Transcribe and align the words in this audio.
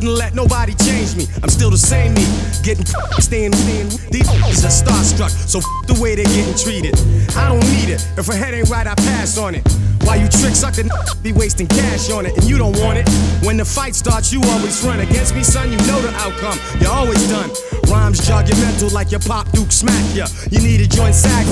wouldn't 0.00 0.16
let 0.16 0.34
nobody 0.34 0.74
change 0.74 1.14
me. 1.14 1.26
I'm 1.42 1.50
still 1.50 1.68
the 1.68 1.76
same 1.76 2.14
me, 2.14 2.24
getting 2.64 2.86
staying, 3.20 3.52
staying. 3.52 3.88
These 4.10 4.28
is 4.48 4.64
are 4.64 4.72
starstruck, 4.72 5.28
so 5.28 5.60
the 5.86 6.00
way 6.00 6.14
they're 6.14 6.24
getting 6.24 6.56
treated. 6.56 6.96
I 7.36 7.48
don't 7.48 7.60
need 7.76 7.92
it. 7.92 8.00
If 8.16 8.26
her 8.26 8.34
head 8.34 8.54
ain't 8.54 8.70
right, 8.70 8.86
I 8.86 8.94
pass 8.94 9.36
on 9.36 9.54
it. 9.54 9.64
Why 10.04 10.16
you 10.16 10.28
trick 10.28 10.54
suckin' 10.54 10.88
be 11.22 11.32
wasting 11.32 11.66
cash 11.66 12.10
on 12.10 12.26
it 12.26 12.36
and 12.36 12.48
you 12.48 12.58
don't 12.58 12.76
want 12.80 12.98
it? 12.98 13.08
When 13.44 13.56
the 13.56 13.64
fight 13.64 13.94
starts, 13.94 14.32
you 14.32 14.40
always 14.44 14.82
run 14.82 15.00
against 15.00 15.34
me, 15.34 15.42
son. 15.42 15.70
You 15.70 15.78
know 15.78 16.00
the 16.00 16.12
outcome. 16.16 16.58
You're 16.80 16.92
always 16.92 17.22
done. 17.28 17.50
Rhymes 17.90 18.24
jog 18.26 18.48
your 18.48 18.58
mental 18.58 18.88
like 18.90 19.10
your 19.10 19.20
pop 19.20 19.50
Duke 19.50 19.72
smack 19.72 20.14
ya. 20.14 20.28
You 20.50 20.60
need 20.60 20.80
a 20.80 20.86
joint 20.86 21.14
sack, 21.14 21.44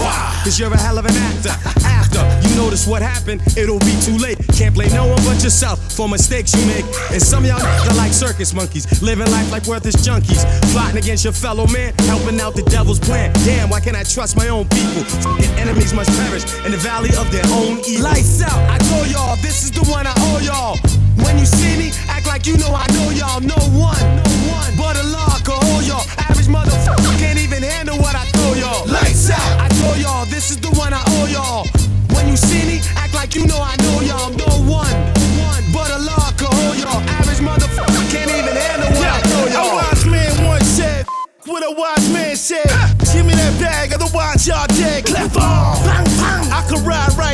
cause 0.44 0.58
you're 0.58 0.72
a 0.72 0.76
hell 0.76 0.98
of 0.98 1.04
an 1.04 1.14
actor. 1.14 1.50
After 1.84 2.22
you 2.48 2.54
notice 2.56 2.86
what 2.86 3.02
happened, 3.02 3.42
it'll 3.56 3.80
be 3.80 3.94
too 4.02 4.16
late. 4.18 4.38
Can't 4.54 4.74
blame 4.74 4.92
no 4.92 5.08
one 5.08 5.18
but 5.24 5.42
yourself 5.42 5.80
for 5.92 6.08
mistakes 6.08 6.54
you 6.54 6.64
make. 6.66 6.84
And 7.10 7.20
some 7.20 7.42
of 7.42 7.50
y'all 7.50 7.60
are 7.60 7.96
like 7.96 8.12
circus 8.12 8.54
monkeys, 8.54 8.86
living 9.02 9.30
life 9.32 9.50
like 9.50 9.64
worthless 9.66 9.96
junkies, 9.96 10.46
plotting 10.70 10.98
against 10.98 11.24
your 11.24 11.32
fellow 11.32 11.66
man, 11.66 11.92
helping 12.06 12.40
out 12.40 12.54
the 12.54 12.62
devil's 12.70 13.00
plan. 13.00 13.32
Damn, 13.44 13.68
why 13.68 13.80
can't 13.80 13.96
I 13.96 14.04
trust 14.04 14.36
my 14.36 14.48
own 14.48 14.68
people? 14.68 15.02
F***ing 15.02 15.58
enemies 15.58 15.92
must 15.92 16.10
perish 16.16 16.44
in 16.64 16.70
the 16.70 16.78
valley 16.78 17.10
of 17.18 17.30
their 17.32 17.44
own 17.58 17.78
evil. 17.84 18.06
Lights 18.38 18.54
out, 18.54 18.70
I 18.70 18.78
told 18.78 19.10
y'all, 19.10 19.34
this 19.42 19.64
is 19.64 19.72
the 19.72 19.82
one 19.90 20.06
I 20.06 20.14
owe 20.30 20.38
y'all. 20.38 20.78
When 21.26 21.38
you 21.38 21.46
see 21.46 21.74
me, 21.74 21.90
act 22.06 22.28
like 22.28 22.46
you 22.46 22.56
know 22.56 22.70
I 22.70 22.86
know 22.94 23.10
y'all. 23.10 23.40
No 23.40 23.58
one, 23.74 23.98
no 23.98 24.30
one, 24.46 24.70
but 24.78 24.94
a 24.94 25.02
law 25.10 25.42
can 25.42 25.58
hold 25.66 25.82
y'all. 25.82 26.06
Average 26.22 26.46
motherfucker 26.46 27.18
can't 27.18 27.40
even 27.42 27.64
handle 27.66 27.98
what 27.98 28.14
I 28.14 28.22
throw 28.30 28.54
y'all. 28.54 28.86
Lights 28.86 29.30
out, 29.30 29.42
I 29.58 29.66
told 29.82 29.98
y'all, 29.98 30.24
this 30.26 30.52
is 30.52 30.58
the 30.62 30.70
one 30.78 30.94
I 30.94 31.02
owe 31.18 31.26
y'all. 31.26 31.66
When 32.14 32.28
you 32.30 32.36
see 32.36 32.62
me, 32.62 32.78
act 32.94 33.12
like 33.14 33.34
you 33.34 33.42
know 33.44 33.58
I 33.58 33.74
know 33.82 34.06
y'all. 34.06 34.30
No 34.30 34.46
one, 34.70 34.94
no 35.18 35.26
one, 35.42 35.62
but 35.74 35.90
a 35.90 35.98
law 35.98 36.30
can 36.38 36.46
hold 36.62 36.78
y'all. 36.78 37.02
Average 37.18 37.42
motherfucker 37.42 38.06
can't 38.14 38.30
even 38.30 38.54
handle 38.54 38.90
what 38.94 39.08
I 39.10 39.18
throw 39.26 39.50
y'all. 39.50 39.74
A 39.74 39.82
wise 39.82 40.06
man 40.06 40.46
once 40.46 40.68
said, 40.78 41.02
what 41.42 41.66
a 41.66 41.74
wise 41.74 42.06
man 42.14 42.36
said. 42.36 42.70
Give 43.10 43.26
me 43.26 43.34
that 43.34 43.58
bag, 43.58 43.90
otherwise 43.98 44.46
y'all 44.46 44.70
dead. 44.78 45.06
Clap 45.10 45.34
on. 45.42 45.82
I 46.54 46.62
could 46.70 46.86
ride 46.86 47.10
right 47.18 47.27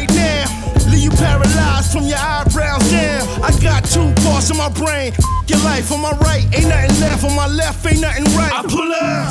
from 1.94 2.06
your 2.08 2.18
eyebrows 2.18 2.82
down. 2.90 3.22
I 3.40 3.54
got 3.62 3.84
two 3.84 4.10
parts 4.26 4.50
of 4.50 4.56
my 4.56 4.68
brain. 4.68 5.12
Your 5.46 5.60
life 5.62 5.92
on 5.92 6.00
my 6.02 6.10
right, 6.26 6.42
ain't 6.52 6.66
nothing 6.66 7.00
left. 7.00 7.22
On 7.22 7.36
my 7.36 7.46
left, 7.46 7.86
ain't 7.86 8.00
nothing 8.00 8.24
right. 8.34 8.52
I 8.52 8.62
pull 8.62 8.90
up. 8.90 9.30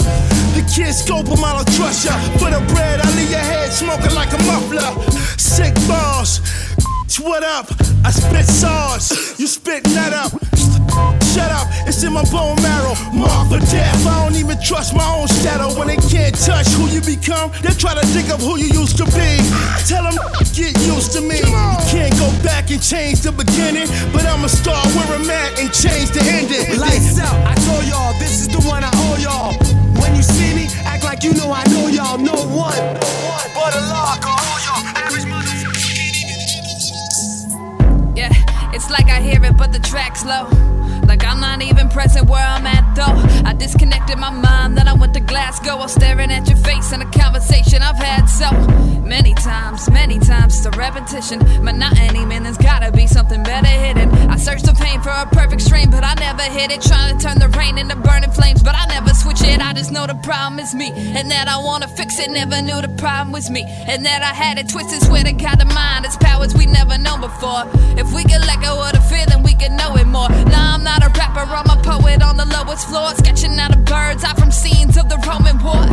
The 0.56 0.64
kid 0.73 0.94
scope 0.94 1.28
'em, 1.28 1.44
I 1.44 1.52
don't 1.58 1.72
trust 1.75 2.06
ya. 2.06 2.16
For 2.40 2.50
the 2.50 2.62
bread, 2.72 3.01
I 3.01 3.07
leave 3.18 3.31
your 3.31 3.46
head 3.51 3.74
smoking 3.74 4.16
like 4.16 4.31
a 4.31 4.41
muffler. 4.47 4.91
Sick 5.38 5.75
bars. 5.90 6.40
What 7.19 7.44
up? 7.44 7.68
I 8.06 8.12
spit 8.12 8.46
sauce. 8.46 9.40
You 9.40 9.47
spit 9.47 9.84
that 9.95 10.13
up. 10.13 10.53
Shut 11.33 11.49
up, 11.49 11.66
it's 11.89 12.03
in 12.03 12.13
my 12.13 12.21
bone 12.29 12.61
marrow. 12.61 12.94
Mark 13.09 13.49
for 13.49 13.57
death. 13.73 14.05
I 14.05 14.21
don't 14.21 14.38
even 14.38 14.61
trust 14.61 14.94
my 14.94 15.01
own 15.17 15.25
shadow. 15.25 15.73
When 15.73 15.88
they 15.88 15.97
can't 15.97 16.38
touch 16.38 16.69
who 16.77 16.85
you 16.94 17.01
become, 17.01 17.49
they 17.66 17.73
try 17.73 17.97
to 17.97 18.05
dig 18.13 18.29
up 18.29 18.39
who 18.39 18.61
you 18.61 18.69
used 18.69 19.01
to 19.01 19.05
be. 19.17 19.41
Tell 19.89 20.05
them, 20.05 20.13
get 20.53 20.77
used 20.85 21.11
to 21.17 21.21
me. 21.21 21.41
You 21.41 21.81
can't 21.89 22.13
go 22.21 22.29
back 22.45 22.69
and 22.69 22.77
change 22.77 23.21
the 23.25 23.31
beginning, 23.31 23.89
but 24.13 24.29
I'ma 24.29 24.45
start 24.45 24.85
where 24.94 25.09
I'm 25.09 25.25
at 25.25 25.57
and 25.57 25.73
change 25.73 26.13
the 26.13 26.21
ending. 26.21 26.77
Lights 26.77 27.17
out, 27.17 27.33
I 27.50 27.57
told 27.65 27.81
y'all, 27.89 28.13
this 28.21 28.45
is 28.45 28.53
the 28.53 28.61
one 28.69 28.83
I 28.85 28.91
owe 28.94 29.17
y'all. 29.17 29.57
When 29.97 30.13
you 30.15 30.21
see 30.21 30.53
me, 30.53 30.69
act 30.85 31.03
like 31.03 31.23
you 31.23 31.33
know 31.33 31.50
I 31.50 31.65
know 31.73 31.88
y'all. 31.89 32.19
No 32.19 32.38
one, 32.45 32.77
but 33.57 33.73
a 33.73 33.81
law 33.89 34.21
can 34.21 34.38
y'all. 34.69 34.85
Average 35.01 35.25
motherfucker 35.25 35.81
can't 35.81 36.13
even 38.05 38.15
Yeah, 38.21 38.29
it's 38.69 38.91
like 38.91 39.09
I 39.09 39.19
hear 39.19 39.44
it, 39.44 39.57
but 39.57 39.73
the 39.73 39.79
track's 39.79 40.23
low. 40.23 40.45
Like 41.08 41.24
I'm 41.25 41.40
not 41.40 41.62
even 41.62 41.90
present 41.90 42.30
where 42.30 42.46
I'm 42.46 42.66
at 42.66 42.96
though. 42.96 43.50
I 43.50 43.53
disconnected 43.53 44.18
my 44.18 44.30
mind, 44.30 44.78
then 44.78 44.88
I 44.88 44.94
went 44.94 45.14
to 45.16 45.19
Glasgow. 45.19 45.78
I'm 45.78 45.90
staring 45.90 46.31
at 46.31 46.47
your 46.47 46.58
face 46.58 46.91
in 46.91 47.02
a 47.02 47.09
conversation 47.12 47.81
I've 47.81 47.97
had 47.97 48.25
so 48.25 48.50
many 49.02 49.34
times, 49.36 49.90
many 49.90 50.19
times. 50.19 50.66
A 50.66 50.72
repetition, 50.83 51.39
monotony, 51.63 52.25
man. 52.25 52.44
There's 52.44 52.57
gotta 52.57 52.91
be 52.91 53.07
something 53.07 53.41
better 53.41 53.73
hidden. 53.85 54.09
I 54.29 54.35
searched 54.35 54.66
the 54.66 54.73
pain 54.73 54.99
for 55.01 55.09
a 55.09 55.25
perfect 55.27 55.61
stream, 55.61 55.89
but 55.89 56.03
I 56.03 56.13
never 56.16 56.44
hit 56.44 56.71
it. 56.71 56.81
Trying 56.81 57.17
to 57.17 57.17
turn 57.25 57.39
the 57.39 57.47
rain 57.57 57.77
into 57.77 57.95
burning 57.95 58.31
flames, 58.31 58.61
but 58.61 58.75
I 58.75 58.85
never 58.88 59.13
switch 59.13 59.41
it. 59.44 59.61
I 59.61 59.71
just 59.73 59.91
know 59.94 60.05
the 60.05 60.19
problem 60.29 60.59
is 60.59 60.75
me, 60.75 60.91
and 61.17 61.31
that 61.31 61.47
I 61.47 61.57
wanna 61.57 61.88
fix 61.88 62.19
it. 62.19 62.29
Never 62.29 62.61
knew 62.61 62.81
the 62.81 62.94
problem 63.03 63.31
was 63.31 63.49
me, 63.49 63.63
and 63.91 64.05
that 64.05 64.21
I 64.23 64.33
had 64.44 64.57
it 64.57 64.67
twisted. 64.67 65.01
Swear 65.03 65.23
to 65.23 65.31
God, 65.31 65.57
the 65.59 65.66
mind 65.66 66.05
its 66.05 66.17
powers 66.17 66.53
we 66.53 66.66
never 66.66 66.97
known 66.97 67.21
before. 67.21 67.63
If 68.01 68.11
we 68.11 68.23
could 68.23 68.44
let 68.50 68.59
go 68.61 68.73
of 68.83 68.91
the 68.91 69.03
then 69.29 69.44
we 69.44 69.53
could 69.53 69.71
know 69.71 69.95
it 69.95 70.07
more. 70.07 70.29
Nah, 70.51 70.75
I'm 70.75 70.83
not 70.83 71.01
a 71.03 71.09
rapper, 71.19 71.45
I'm 71.59 71.69
a 71.69 71.79
poet 71.81 72.21
on 72.21 72.35
the 72.35 72.45
lowest 72.45 72.88
floor, 72.89 73.09
sketching 73.15 73.57
out 73.59 73.75
of 73.75 73.85
birds 73.85 74.23
out 74.23 74.38
from 74.38 74.51
scenes 74.51 74.97
of 74.97 75.07
the 75.07 75.17
Roman 75.27 75.57
war. 75.63 75.85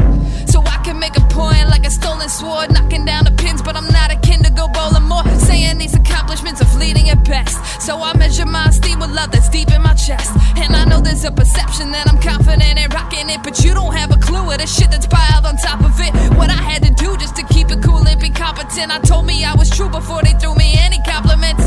So 0.47 0.63
I 0.67 0.79
can 0.83 0.99
make 0.99 1.17
a 1.17 1.25
point 1.29 1.69
like 1.69 1.87
a 1.87 1.91
stolen 1.91 2.29
sword, 2.29 2.73
knocking 2.73 3.05
down 3.05 3.25
the 3.25 3.31
pins, 3.33 3.63
but 3.63 3.77
I'm 3.77 3.87
not 3.93 4.11
akin 4.11 4.43
to 4.43 4.51
go 4.51 4.67
bowling 4.81 5.09
more. 5.13 5.25
Saying 5.39 5.79
these 5.79 5.95
accomplishments 5.95 6.61
are 6.63 6.71
fleeting 6.77 7.11
at 7.11 7.25
best. 7.25 7.57
So 7.81 7.93
I 8.01 8.17
measure 8.17 8.47
my 8.47 8.67
esteem 8.67 9.01
with 9.01 9.11
love 9.11 9.31
that's 9.33 9.49
deep 9.49 9.71
in 9.71 9.83
my 9.83 9.95
chest. 9.95 10.31
And 10.57 10.75
I 10.75 10.85
know 10.85 11.01
there's 11.01 11.25
a 11.25 11.33
perception 11.33 11.91
that 11.93 12.09
I'm 12.09 12.21
confident 12.21 12.79
in 12.79 12.89
rocking 12.91 13.29
it, 13.29 13.41
but 13.43 13.63
you 13.65 13.75
don't 13.75 13.95
have 13.95 14.11
a 14.11 14.21
clue 14.27 14.51
of 14.53 14.59
the 14.59 14.67
shit 14.67 14.91
that's 14.91 15.07
piled 15.07 15.45
on 15.45 15.57
top 15.57 15.81
of 15.81 15.95
it. 16.01 16.13
What 16.39 16.51
I 16.51 16.61
had 16.71 16.83
to 16.85 16.93
do 17.05 17.17
just 17.17 17.37
to 17.37 17.45
keep 17.55 17.71
it 17.71 17.83
cool 17.83 18.07
and 18.07 18.21
be 18.21 18.31
competent. 18.31 18.89
I 18.91 18.99
told 19.01 19.27
me 19.27 19.45
I 19.45 19.55
was 19.55 19.69
true 19.71 19.89
before 19.89 20.23
they 20.23 20.35
threw 20.41 20.55
me 20.55 20.75
any 20.79 20.99
compliments. 21.07 21.65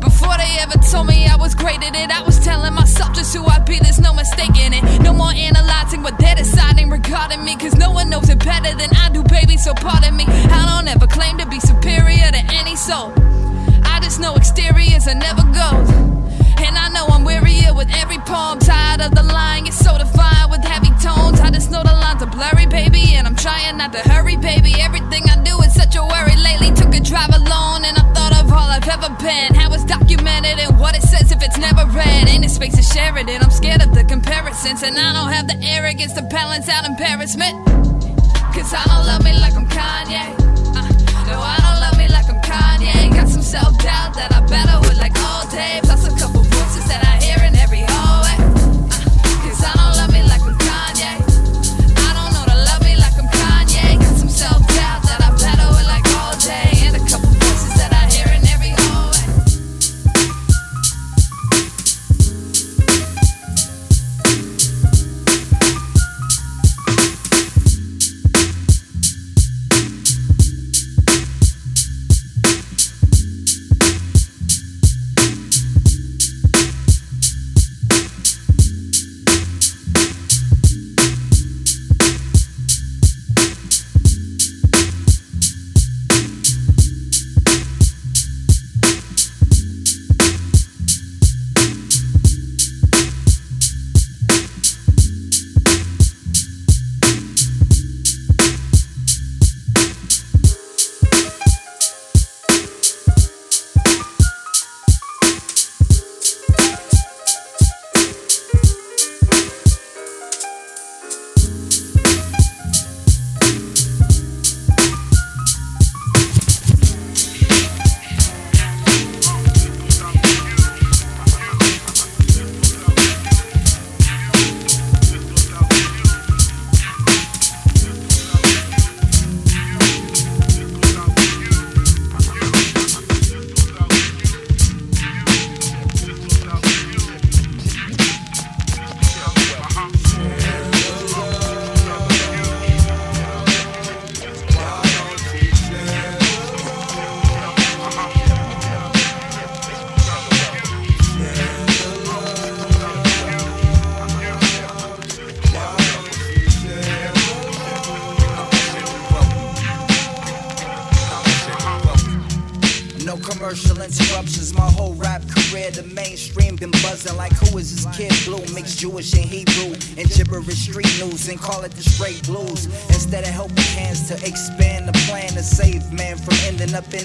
Before 0.00 0.36
they 0.36 0.52
ever 0.60 0.78
told 0.90 1.06
me 1.06 1.26
I 1.26 1.36
was 1.36 1.54
great 1.54 1.82
at 1.82 1.94
it, 1.94 2.10
I 2.10 2.22
was 2.22 2.38
telling 2.40 2.72
myself 2.72 3.14
just 3.14 3.36
who 3.36 3.44
I'd 3.44 3.66
be, 3.66 3.78
there's 3.78 4.00
no 4.00 4.14
mistake 4.14 4.56
in 4.58 4.72
it. 4.72 4.82
No 5.02 5.12
more 5.12 5.32
analyzing 5.32 6.02
what 6.02 6.16
they're 6.18 6.36
deciding 6.36 6.88
regarding 6.88 7.44
me, 7.44 7.56
cause 7.56 7.74
no 7.76 7.90
one 7.90 8.08
knows 8.08 8.28
it 8.30 8.38
better 8.38 8.74
than 8.76 8.90
I 8.96 9.10
do, 9.10 9.22
baby, 9.22 9.56
so 9.58 9.74
pardon 9.74 10.16
me. 10.16 10.24
I 10.26 10.60
don't 10.72 10.88
ever 10.88 11.06
claim 11.06 11.29
soul. 12.80 13.12
I 13.84 14.00
just 14.02 14.20
know 14.20 14.34
exteriors 14.36 15.06
are 15.06 15.14
never 15.14 15.44
gold. 15.52 15.84
And 16.64 16.78
I 16.80 16.88
know 16.88 17.04
I'm 17.12 17.24
wearier 17.28 17.76
with 17.76 17.92
every 17.92 18.16
poem. 18.24 18.58
Tired 18.58 19.02
of 19.02 19.12
the 19.14 19.22
lying, 19.22 19.66
it's 19.66 19.76
so 19.76 19.98
defined 19.98 20.50
with 20.50 20.64
heavy 20.64 20.88
tones. 20.96 21.40
I 21.40 21.50
just 21.52 21.70
know 21.70 21.82
the 21.82 21.92
lines 21.92 22.22
are 22.22 22.32
blurry, 22.32 22.64
baby, 22.64 23.16
and 23.16 23.26
I'm 23.26 23.36
trying 23.36 23.76
not 23.76 23.92
to 23.92 24.00
hurry, 24.08 24.36
baby. 24.36 24.80
Everything 24.80 25.28
I 25.28 25.36
do 25.44 25.60
is 25.60 25.74
such 25.74 25.94
a 25.96 26.02
worry 26.02 26.36
lately. 26.40 26.72
Took 26.72 26.94
a 26.96 27.00
drive 27.00 27.28
alone, 27.36 27.84
and 27.84 28.00
I 28.00 28.04
thought 28.16 28.32
of 28.40 28.50
all 28.50 28.68
I've 28.72 28.88
ever 28.88 29.12
been. 29.20 29.52
How 29.52 29.68
it's 29.74 29.84
documented 29.84 30.58
and 30.58 30.80
what 30.80 30.96
it 30.96 31.02
says 31.02 31.30
if 31.32 31.42
it's 31.42 31.58
never 31.58 31.84
read. 31.92 32.28
Ain't 32.32 32.46
a 32.46 32.48
space 32.48 32.76
to 32.76 32.82
share 32.82 33.12
it, 33.18 33.28
and 33.28 33.44
I'm 33.44 33.50
scared 33.50 33.82
of 33.82 33.92
the 33.92 34.04
comparisons. 34.04 34.82
And 34.82 34.96
I 34.96 35.12
don't 35.12 35.32
have 35.32 35.46
the 35.48 35.58
arrogance 35.60 36.14
to 36.14 36.22
balance 36.22 36.66
out 36.70 36.86
embarrassment. 36.88 37.60
Cause 38.56 38.72
I 38.72 38.82
don't 38.88 39.04
love 39.04 39.22
me 39.22 39.36
like 39.36 39.52
I'm 39.52 39.68
Kanye. 39.68 40.32
Uh, 40.72 40.88
no, 41.28 41.40
I 41.44 41.59
Kanye. 42.50 43.14
Got 43.14 43.28
some 43.28 43.42
self 43.42 43.78
doubt 43.78 44.14
that 44.18 44.34
I 44.34 44.40
battle 44.46 44.80
with 44.80 44.98
like 44.98 45.16
all 45.22 45.46
day. 45.48 45.78
Plus 45.84 46.06
a 46.06 46.12
couple 46.18 46.42
voices 46.42 46.84
that 46.90 47.02
I 47.06 47.14
hear 47.22 47.38
in 47.46 47.59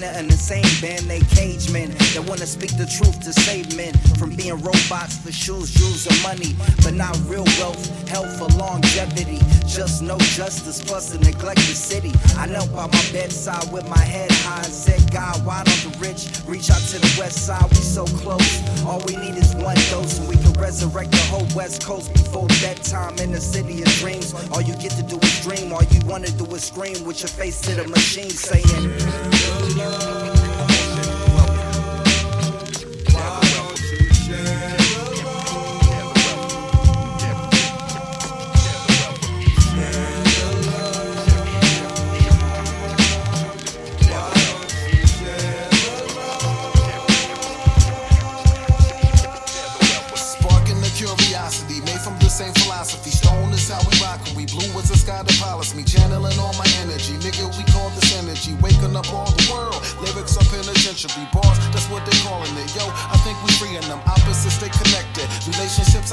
ending 0.06 0.14
up 0.14 0.16
in 0.16 0.24
an 0.24 0.30
insane 0.30 0.64
band, 0.80 1.06
they 1.06 1.20
cage 1.34 1.70
men 1.72 1.90
that 2.14 2.24
wanna 2.26 2.46
speak 2.46 2.76
the 2.76 2.86
truth 2.86 3.20
to 3.20 3.32
save 3.32 3.76
men 3.76 3.92
from 4.18 4.34
being 4.34 4.54
robots 4.60 5.18
for 5.18 5.32
shoes, 5.32 5.72
jewels, 5.74 6.06
and 6.06 6.22
money, 6.22 6.54
but 6.82 6.94
not 6.94 7.16
real 7.26 7.44
wealth, 7.58 8.08
health, 8.08 8.40
or 8.40 8.48
longevity. 8.58 9.38
Just 9.66 10.02
no 10.02 10.16
justice, 10.18 10.82
plus 10.82 11.10
the 11.10 11.18
neglected 11.18 11.76
city. 11.76 12.12
I 12.36 12.46
knelt 12.46 12.72
by 12.72 12.86
my 12.86 13.04
bedside 13.12 13.70
with 13.72 13.88
my 13.88 13.98
head 13.98 14.30
high 14.46 14.62
and 14.64 14.72
said, 14.72 15.10
God, 15.12 15.44
why 15.44 15.62
don't 15.64 15.92
the 15.92 15.98
rich 15.98 16.28
reach 16.46 16.70
out 16.70 16.80
to 16.92 16.98
the 16.98 17.12
west 17.18 17.46
side? 17.46 17.68
We 17.70 17.76
so 17.76 18.04
close. 18.06 18.62
All 18.84 19.02
we 19.06 19.16
need 19.16 19.36
is 19.36 19.54
one 19.56 19.76
dose, 19.90 20.18
and 20.18 20.28
we 20.28 20.36
can 20.36 20.52
resurrect 20.54 21.10
the 21.10 21.24
whole 21.28 21.46
west 21.54 21.84
coast 21.84 22.12
before 22.12 22.46
bedtime 22.60 23.18
in 23.18 23.32
the 23.32 23.40
city 23.40 23.82
of 23.82 23.88
dreams. 24.00 24.34
All 24.52 24.62
you 24.62 24.74
get 24.76 24.92
to 24.92 25.02
do 25.02 25.18
is 25.18 25.40
dream, 25.42 25.72
all 25.72 25.82
you 25.84 26.00
wanna 26.06 26.30
do 26.30 26.46
is 26.54 26.64
scream 26.64 27.04
with 27.04 27.20
your 27.20 27.28
face 27.28 27.60
to 27.62 27.74
the 27.74 27.88
machine 27.88 28.30
saying, 28.30 29.35
Sparking 29.76 30.25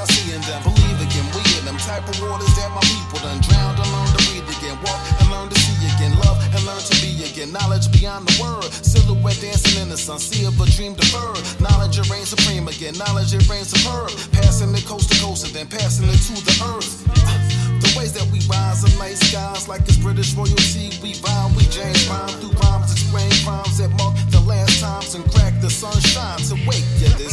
I 0.04 0.06
see 0.12 0.36
in 0.36 0.42
them. 0.44 0.60
Believe 0.68 1.00
again, 1.00 1.24
we 1.32 1.40
in 1.56 1.64
them. 1.64 1.80
Type 1.80 2.04
of 2.04 2.20
waters 2.20 2.52
that 2.60 2.68
my 2.76 2.84
people 2.84 3.24
done 3.24 3.40
drowned 3.40 3.80
and 3.80 3.88
learn 3.88 4.10
to 4.12 4.20
breathe 4.28 4.44
again. 4.52 4.76
Walk 4.84 5.00
and 5.00 5.32
learn 5.32 5.48
to 5.48 5.56
see 5.56 5.80
again. 5.96 6.12
Love 6.28 6.44
and 6.44 6.60
learn 6.68 6.84
to 6.84 6.96
be 7.00 7.24
again. 7.24 7.56
Knowledge 7.56 7.88
beyond 7.88 8.28
the 8.28 8.36
word. 8.36 8.68
Silhouette 8.84 9.40
dancing 9.40 9.80
in 9.80 9.88
the 9.88 9.96
sun. 9.96 10.20
See 10.20 10.44
of 10.44 10.60
a 10.60 10.66
dream 10.76 10.92
deferred. 11.00 11.40
Knowledge 11.64 12.04
it 12.04 12.12
reigns 12.12 12.36
supreme 12.36 12.68
again. 12.68 13.00
Knowledge 13.00 13.32
it 13.32 13.48
reigns 13.48 13.72
superb. 13.72 14.12
Passing 14.36 14.76
it 14.76 14.84
coast 14.84 15.08
to 15.08 15.16
coast 15.24 15.48
and 15.48 15.56
then 15.56 15.72
passing 15.72 16.12
it 16.12 16.20
to 16.28 16.36
the 16.44 16.56
earth. 16.76 16.92
The 17.84 18.00
ways 18.00 18.14
that 18.14 18.24
we 18.32 18.40
rise 18.48 18.80
in 18.88 18.98
night 18.98 19.20
skies 19.20 19.68
like 19.68 19.82
it's 19.82 19.98
British 19.98 20.34
royalty. 20.36 20.96
We 21.04 21.20
rhyme, 21.20 21.52
we 21.54 21.64
James 21.68 22.08
rhyme 22.08 22.32
through 22.40 22.56
rhymes, 22.64 22.92
explain 22.96 23.28
crimes 23.44 23.78
that 23.78 23.92
mark 24.00 24.16
the 24.32 24.40
last 24.40 24.80
times 24.80 25.16
and 25.16 25.24
crack 25.32 25.60
the 25.60 25.70
sunshine 25.70 26.40
to 26.48 26.56
wake 26.64 26.88
you 27.04 27.12
this 27.20 27.33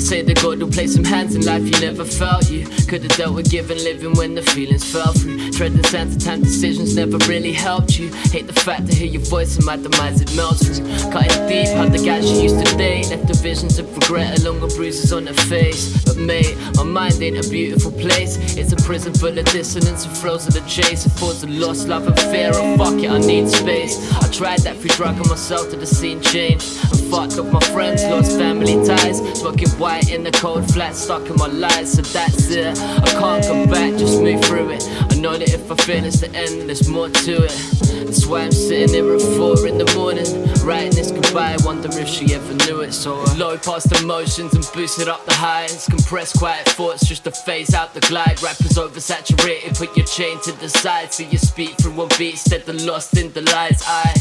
say 0.00 0.22
that 0.22 0.40
God 0.42 0.60
will 0.60 0.70
place 0.70 0.94
some 0.94 1.04
hands 1.04 1.34
in 1.34 1.42
life 1.42 1.62
you 1.62 1.78
never 1.80 2.04
felt 2.04 2.50
you. 2.50 2.66
Could 2.88 3.02
have 3.02 3.16
dealt 3.16 3.34
with 3.34 3.50
giving 3.50 3.78
living 3.78 4.14
when 4.14 4.34
the 4.34 4.42
feelings 4.42 4.84
fell 4.90 5.12
through. 5.12 5.50
Treading 5.52 5.84
sands 5.84 6.16
of 6.16 6.24
time 6.24 6.42
decisions 6.42 6.96
never 6.96 7.18
really 7.28 7.52
helped 7.52 7.98
you. 7.98 8.12
Hate 8.32 8.46
the 8.46 8.52
fact 8.52 8.86
to 8.88 8.94
hear 8.94 9.06
your 9.06 9.22
voice 9.22 9.56
and 9.56 9.66
my 9.66 9.76
demise 9.76 10.20
it 10.20 10.34
melts 10.34 10.66
through. 10.66 10.86
Cutting 11.12 11.48
deep, 11.48 11.68
how 11.76 11.88
the 11.88 12.02
guys 12.04 12.30
you 12.30 12.42
used 12.42 12.64
to 12.64 12.76
date 12.76 13.10
left 13.10 13.28
the 13.28 13.34
visions 13.34 13.78
of 13.78 13.92
regret 13.94 14.40
along 14.40 14.60
with 14.60 14.74
bruises 14.76 15.12
on 15.12 15.24
their 15.24 15.34
face. 15.34 16.02
But 16.04 16.16
mate, 16.16 16.56
my 16.76 16.84
mind 16.84 17.22
ain't 17.22 17.44
a 17.44 17.48
beautiful 17.48 17.92
place. 17.92 18.36
It's 18.56 18.72
a 18.72 18.76
prison 18.76 19.12
full 19.12 19.36
of 19.38 19.44
dissonance 19.46 20.06
and 20.06 20.16
flows 20.16 20.46
of 20.46 20.54
the 20.54 20.60
chase. 20.68 21.06
It 21.06 21.10
falls 21.10 21.42
of 21.42 21.50
lost 21.50 21.88
love 21.88 22.06
and 22.06 22.18
fear. 22.18 22.50
Oh 22.54 22.76
fuck 22.76 23.02
it, 23.02 23.10
I 23.10 23.18
need 23.18 23.48
space. 23.48 23.96
I 24.14 24.30
tried 24.30 24.60
that 24.60 24.76
free 24.76 24.90
drug 24.90 25.20
on 25.20 25.28
myself 25.28 25.70
to 25.70 25.76
the 25.76 25.86
scene 25.86 26.20
change. 26.20 26.64
And 26.90 26.99
fucked 27.10 27.38
up 27.38 27.46
my 27.46 27.60
friends, 27.72 28.04
lost 28.04 28.38
family 28.38 28.74
ties. 28.86 29.18
Smoking 29.38 29.68
white 29.70 30.10
in 30.10 30.22
the 30.22 30.30
cold 30.30 30.72
flat, 30.72 30.94
stuck 30.94 31.28
in 31.28 31.36
my 31.36 31.48
lies. 31.48 31.92
So 31.92 32.02
that's 32.02 32.48
it. 32.50 32.78
I 32.78 33.10
can't 33.18 33.44
come 33.44 33.68
back, 33.68 33.98
just 33.98 34.20
move 34.20 34.42
through 34.44 34.70
it. 34.70 34.88
I 34.88 35.16
know 35.16 35.36
that 35.36 35.52
if 35.52 35.70
I 35.70 35.74
feel 35.76 36.04
it's 36.04 36.20
the 36.20 36.30
end, 36.34 36.68
there's 36.68 36.88
more 36.88 37.08
to 37.08 37.44
it. 37.44 37.50
That's 38.06 38.26
why 38.26 38.42
I'm 38.42 38.52
sitting 38.52 38.94
here 38.94 39.14
at 39.14 39.20
four 39.36 39.66
in 39.66 39.78
the 39.78 39.92
morning, 39.96 40.26
writing 40.64 40.94
this 40.94 41.10
goodbye. 41.10 41.56
Wonder 41.64 41.88
if 41.98 42.08
she 42.08 42.32
ever 42.34 42.54
knew 42.64 42.80
it. 42.80 42.92
So 42.92 43.20
I 43.20 43.34
low 43.34 43.58
past 43.58 43.92
emotions 44.00 44.54
and 44.54 44.64
boosted 44.72 45.08
up 45.08 45.24
the 45.26 45.34
highs. 45.34 45.86
Compressed 45.86 46.38
quiet 46.38 46.68
thoughts 46.68 47.06
just 47.06 47.24
to 47.24 47.32
phase 47.32 47.74
out 47.74 47.92
the 47.92 48.00
glide. 48.00 48.42
Rappers 48.42 48.78
oversaturated, 48.78 49.76
put 49.76 49.96
your 49.96 50.06
chain 50.06 50.40
to 50.42 50.52
the 50.60 50.68
side. 50.68 51.12
So 51.12 51.24
you 51.24 51.38
speak 51.38 51.76
through 51.78 51.92
one 51.92 52.08
beat, 52.18 52.32
instead 52.32 52.68
of 52.68 52.80
lost 52.82 53.16
in 53.16 53.32
the 53.32 53.42
lies. 53.42 53.82
I 53.86 54.14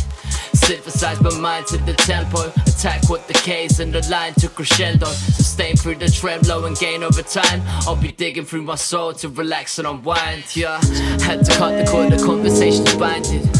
synthesize 0.53 1.21
my 1.21 1.37
mind 1.39 1.67
to 1.67 1.77
the 1.77 1.93
tempo. 1.93 2.47
Attack 2.67 3.09
with 3.09 3.25
the 3.27 3.33
decays 3.33 3.79
and 3.79 3.93
the 3.93 4.07
line 4.09 4.33
to 4.35 4.49
crescendo. 4.49 5.07
Sustain 5.07 5.75
through 5.75 5.95
the 5.95 6.09
tremolo 6.09 6.65
and 6.65 6.77
gain 6.77 7.03
over 7.03 7.21
time. 7.21 7.61
I'll 7.87 7.95
be 7.95 8.11
digging 8.11 8.45
through 8.45 8.63
my 8.63 8.75
soul 8.75 9.13
to 9.13 9.29
relax 9.29 9.79
and 9.79 9.87
unwind. 9.87 10.55
Yeah, 10.55 10.79
had 11.21 11.45
to 11.45 11.51
cut 11.57 11.77
the 11.77 11.89
cord, 11.89 12.11
the 12.11 12.23
conversation's 12.23 12.95
binded. 12.95 13.58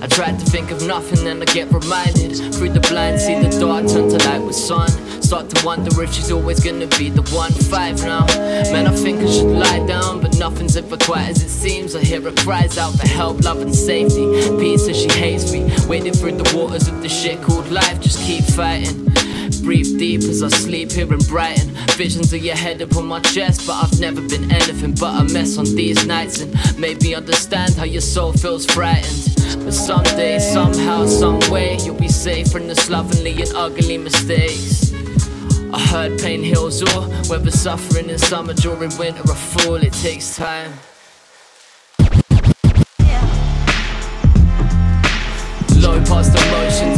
I 0.00 0.06
tried 0.06 0.38
to 0.38 0.46
think 0.46 0.70
of 0.70 0.86
nothing, 0.86 1.24
then 1.24 1.42
I 1.42 1.44
get 1.46 1.72
reminded. 1.72 2.36
Through 2.54 2.70
the 2.70 2.80
blind, 2.80 3.20
see 3.20 3.34
the 3.34 3.50
dark 3.58 3.86
turn 3.88 4.08
to 4.08 4.18
light 4.28 4.42
with 4.42 4.54
sun. 4.54 4.88
Start 5.20 5.50
to 5.50 5.66
wonder 5.66 6.02
if 6.02 6.12
she's 6.12 6.30
always 6.30 6.60
gonna 6.60 6.86
be 6.98 7.10
the 7.10 7.22
one. 7.34 7.52
Five 7.52 8.00
now, 8.04 8.24
man, 8.72 8.86
I 8.86 8.92
think 8.92 9.20
I 9.20 9.26
should 9.26 9.50
lie 9.50 9.84
down, 9.86 10.20
but 10.20 10.38
nothing's 10.38 10.76
ever 10.76 10.96
quite 10.96 11.28
as 11.28 11.42
it 11.42 11.50
seems. 11.50 11.96
I 11.96 12.00
hear 12.00 12.20
her 12.22 12.32
cries 12.32 12.78
out 12.78 12.94
for 12.94 13.08
help, 13.08 13.42
love, 13.42 13.60
and 13.60 13.74
safety. 13.74 14.24
Peace 14.58 14.88
as 14.88 14.96
she 14.96 15.08
hates 15.10 15.52
me. 15.52 15.68
Wading 15.88 16.14
through 16.14 16.36
the 16.36 16.56
waters 16.56 16.88
of 16.88 17.02
the 17.02 17.08
shit 17.08 17.42
called 17.42 17.68
life, 17.70 18.00
just 18.00 18.20
keep 18.20 18.44
fighting. 18.44 19.06
Breathe 19.56 19.98
deep 19.98 20.22
as 20.22 20.42
I 20.42 20.48
sleep 20.48 20.92
here 20.92 21.12
in 21.12 21.18
Brighton. 21.20 21.70
Visions 21.96 22.32
of 22.32 22.44
your 22.44 22.56
head 22.56 22.80
upon 22.80 23.06
my 23.06 23.20
chest, 23.20 23.66
but 23.66 23.82
I've 23.82 23.98
never 23.98 24.20
been 24.20 24.50
anything 24.52 24.94
but 24.94 25.20
a 25.20 25.32
mess 25.32 25.56
on 25.58 25.64
these 25.64 26.06
nights. 26.06 26.40
And 26.40 26.52
made 26.78 27.02
me 27.02 27.14
understand 27.14 27.74
how 27.74 27.84
your 27.84 28.02
soul 28.02 28.32
feels 28.32 28.66
frightened. 28.66 29.64
But 29.64 29.72
someday, 29.72 30.38
somehow, 30.38 31.06
some 31.06 31.40
way, 31.50 31.76
you'll 31.78 31.94
be 31.94 32.08
safe 32.08 32.52
from 32.52 32.68
the 32.68 32.74
slovenly 32.74 33.32
and 33.40 33.52
ugly 33.54 33.98
mistakes. 33.98 34.92
I 35.72 35.80
heard 35.80 36.18
pain 36.20 36.42
heals 36.42 36.82
all, 36.94 37.02
whether 37.28 37.50
suffering 37.50 38.10
in 38.10 38.18
summer, 38.18 38.54
during 38.54 38.96
winter, 38.98 39.22
or 39.22 39.34
fall, 39.34 39.76
it 39.76 39.92
takes 39.94 40.36
time. 40.36 40.72
Low 45.76 46.02
past 46.04 46.36
emotions 46.36 46.97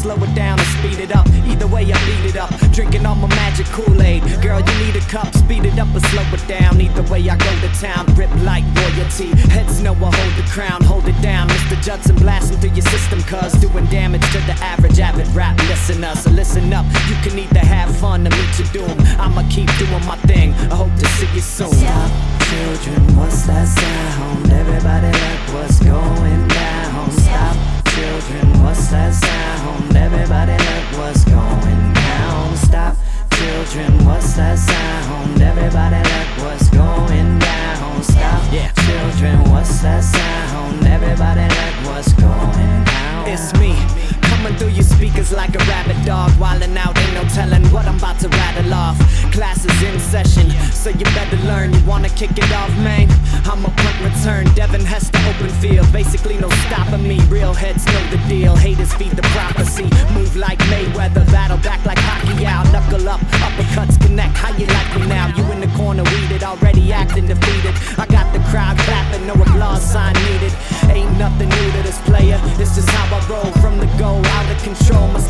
slow 0.00 0.16
it 0.24 0.34
down 0.34 0.58
or 0.58 0.64
speed 0.64 0.98
it 0.98 1.14
up. 1.14 1.26
Either 1.46 1.66
way, 1.66 1.84
I 1.92 1.98
beat 2.06 2.30
it 2.30 2.36
up. 2.36 2.50
Drinking 2.72 3.04
all 3.04 3.14
my 3.14 3.28
magic 3.28 3.66
Kool 3.66 4.00
Aid. 4.02 4.22
Girl, 4.40 4.60
you 4.60 4.74
need 4.84 4.96
a 4.96 5.04
cup. 5.12 5.28
Speed 5.34 5.66
it 5.66 5.78
up 5.78 5.94
or 5.94 6.00
slow 6.08 6.24
it 6.32 6.44
down. 6.48 6.80
Either 6.80 7.02
way, 7.12 7.20
I 7.28 7.36
go 7.36 7.52
to 7.60 7.70
town. 7.80 8.06
Rip 8.14 8.30
like 8.42 8.64
royalty. 8.80 9.28
Heads 9.52 9.82
know 9.82 9.92
I 9.92 10.10
hold 10.18 10.34
the 10.40 10.46
crown. 10.50 10.82
Hold 10.82 11.06
it 11.06 11.20
down. 11.20 11.48
Mr. 11.48 11.76
Judson 11.82 12.16
blasting 12.16 12.58
through 12.60 12.76
your 12.78 12.88
system. 12.94 13.20
Cuz 13.22 13.52
doing 13.60 13.86
damage 13.86 14.24
to 14.32 14.40
the 14.48 14.56
average 14.72 14.98
avid 15.00 15.28
rap 15.34 15.56
listener. 15.68 16.14
So 16.16 16.30
listen 16.30 16.72
up. 16.72 16.86
You 17.08 17.16
can 17.24 17.38
either 17.38 17.64
have 17.76 17.94
fun 17.96 18.26
or 18.26 18.30
meet 18.30 18.52
your 18.58 18.68
doom. 18.76 18.96
I'ma 19.20 19.42
keep 19.50 19.68
doing 19.78 20.04
my 20.06 20.16
thing. 20.30 20.54
I 20.72 20.76
hope 20.82 20.94
to 20.96 21.06
see 21.16 21.28
you 21.34 21.40
soon. 21.40 21.72
Stop, 21.72 22.10
children. 22.48 23.16
What's 23.16 23.42
that 23.46 23.68
sound? 23.68 24.50
Everybody 24.50 25.12
look 25.24 25.42
what's 25.54 25.78
going 25.80 26.48
down. 26.48 27.10
Stop, 27.10 27.56
children. 27.92 28.62
What's 28.62 28.88
that 28.88 29.12
sound? 29.14 29.59
Everybody 29.96 30.52
look 30.52 30.98
what's 30.98 31.24
going 31.24 31.92
down. 31.92 32.56
Stop, 32.56 32.96
children. 33.34 34.04
What's 34.04 34.34
that 34.34 34.58
sound? 34.58 35.40
Everybody 35.42 35.96
look 35.96 36.30
what's 36.44 36.68
going 36.70 37.38
down. 37.38 38.02
Stop, 38.02 38.52
yeah. 38.52 38.72
children. 38.86 39.50
What's 39.50 39.80
that 39.82 40.02
sound? 40.02 40.86
Everybody 40.86 41.42
look 41.42 41.76
what's 41.92 42.12
going 42.14 42.84
down. 42.84 43.28
It's 43.28 43.52
me. 43.58 43.76
Coming 44.22 44.56
through 44.56 44.68
your 44.68 44.84
speakers 44.84 45.32
like 45.32 45.54
a 45.54 45.58
rabid 45.70 46.04
dog, 46.06 46.30
wildin' 46.32 46.76
out, 46.76 46.96
ain't 46.98 47.14
no 47.14 47.24
telling 47.28 47.64
what 47.70 47.86
I'm 47.86 47.96
about 47.96 48.18
to 48.20 48.28
rattle 48.28 48.72
off. 48.72 48.98
Class 49.32 49.64
is 49.64 49.82
in 49.82 50.00
session, 50.00 50.50
so 50.72 50.90
you 50.90 51.04
better 51.16 51.36
learn. 51.44 51.72
You 51.74 51.84
wanna 51.84 52.08
kick 52.08 52.32
it 52.38 52.50
off, 52.52 52.70
man? 52.78 53.08
I'm 53.44 53.64
a 53.64 53.70
punt 53.70 54.00
return. 54.00 54.46
Has 54.86 55.10
the 55.10 55.18
open 55.30 55.48
field, 55.60 55.92
basically 55.92 56.36
no 56.38 56.48
stopping 56.66 57.06
me. 57.06 57.20
Real 57.28 57.54
heads 57.54 57.84
know 57.86 58.04
the 58.10 58.18
deal. 58.28 58.56
Haters 58.56 58.92
feed 58.94 59.12
the 59.12 59.22
prophecy. 59.34 59.88
Move 60.14 60.34
like 60.36 60.58
Mayweather, 60.70 61.24
battle 61.30 61.58
back 61.58 61.84
like 61.86 61.98
hockey 61.98 62.44
out. 62.44 62.66
Knuckle 62.72 63.08
up, 63.08 63.20
uppercuts 63.44 64.00
connect. 64.00 64.36
How 64.36 64.56
you 64.56 64.66
like 64.66 64.90
me 64.98 65.06
now? 65.06 65.28
You 65.36 65.44
in 65.52 65.60
the 65.60 65.70
corner, 65.76 66.02
it, 66.06 66.42
already 66.42 66.92
acting 66.92 67.26
defeated. 67.26 67.74
I 67.98 68.06
got 68.06 68.32
the 68.32 68.40
crowd 68.50 68.78
clapping, 68.78 69.26
no 69.26 69.34
applause 69.34 69.82
sign 69.82 70.14
needed. 70.14 70.52
Ain't 70.90 71.16
nothing 71.18 71.48
new 71.48 71.70
to 71.72 71.82
this 71.82 72.00
player. 72.02 72.38
This 72.56 72.76
is 72.76 72.88
how 72.88 73.16
I 73.16 73.20
roll 73.28 73.52
from 73.62 73.78
the 73.78 73.86
go 73.98 74.18
out 74.18 74.50
of 74.50 74.62
control. 74.62 75.08
My 75.08 75.20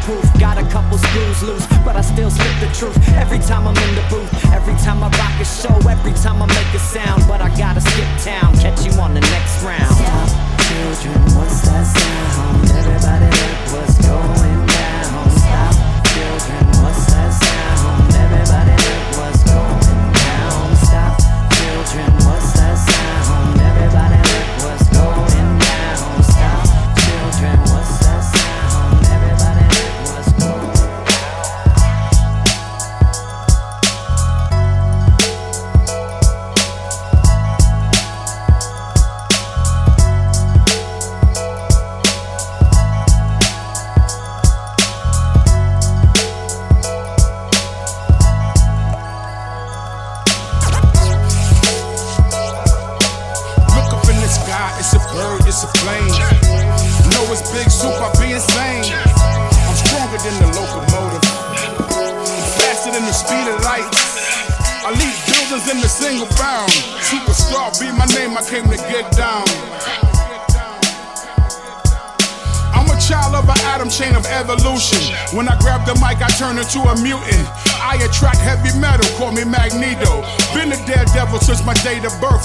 loops, 0.00 0.04
proof. 0.04 0.40
Got 0.40 0.58
a 0.58 0.68
couple 0.70 0.98
screws 0.98 1.42
loose, 1.42 1.66
but 1.84 1.96
I 1.96 2.00
still 2.00 2.30
spit 2.30 2.60
the 2.60 2.74
truth. 2.74 2.96
Every 3.14 3.38
time 3.38 3.66
I'm 3.66 3.76
in 3.76 3.94
the 3.94 4.04
booth, 4.08 4.32
every 4.52 4.74
time 4.74 5.02
I 5.02 5.08
rock 5.08 5.40
a 5.40 5.44
show, 5.44 5.76
every 5.88 6.12
time 6.12 6.42
I 6.42 6.46
make 6.46 6.74
a 6.74 6.78
sound. 6.78 7.24
But 7.26 7.40
I 7.40 7.48
gotta 7.56 7.80
skip 7.80 8.08
town, 8.22 8.56
catch 8.56 8.84
you 8.84 8.92
on 9.00 9.14
the 9.14 9.20
next 9.20 9.62
round. 9.62 9.94
Stop, 9.94 10.60
children, 10.60 11.22
what's 11.36 11.60
that 11.62 11.86
sound? 11.86 12.49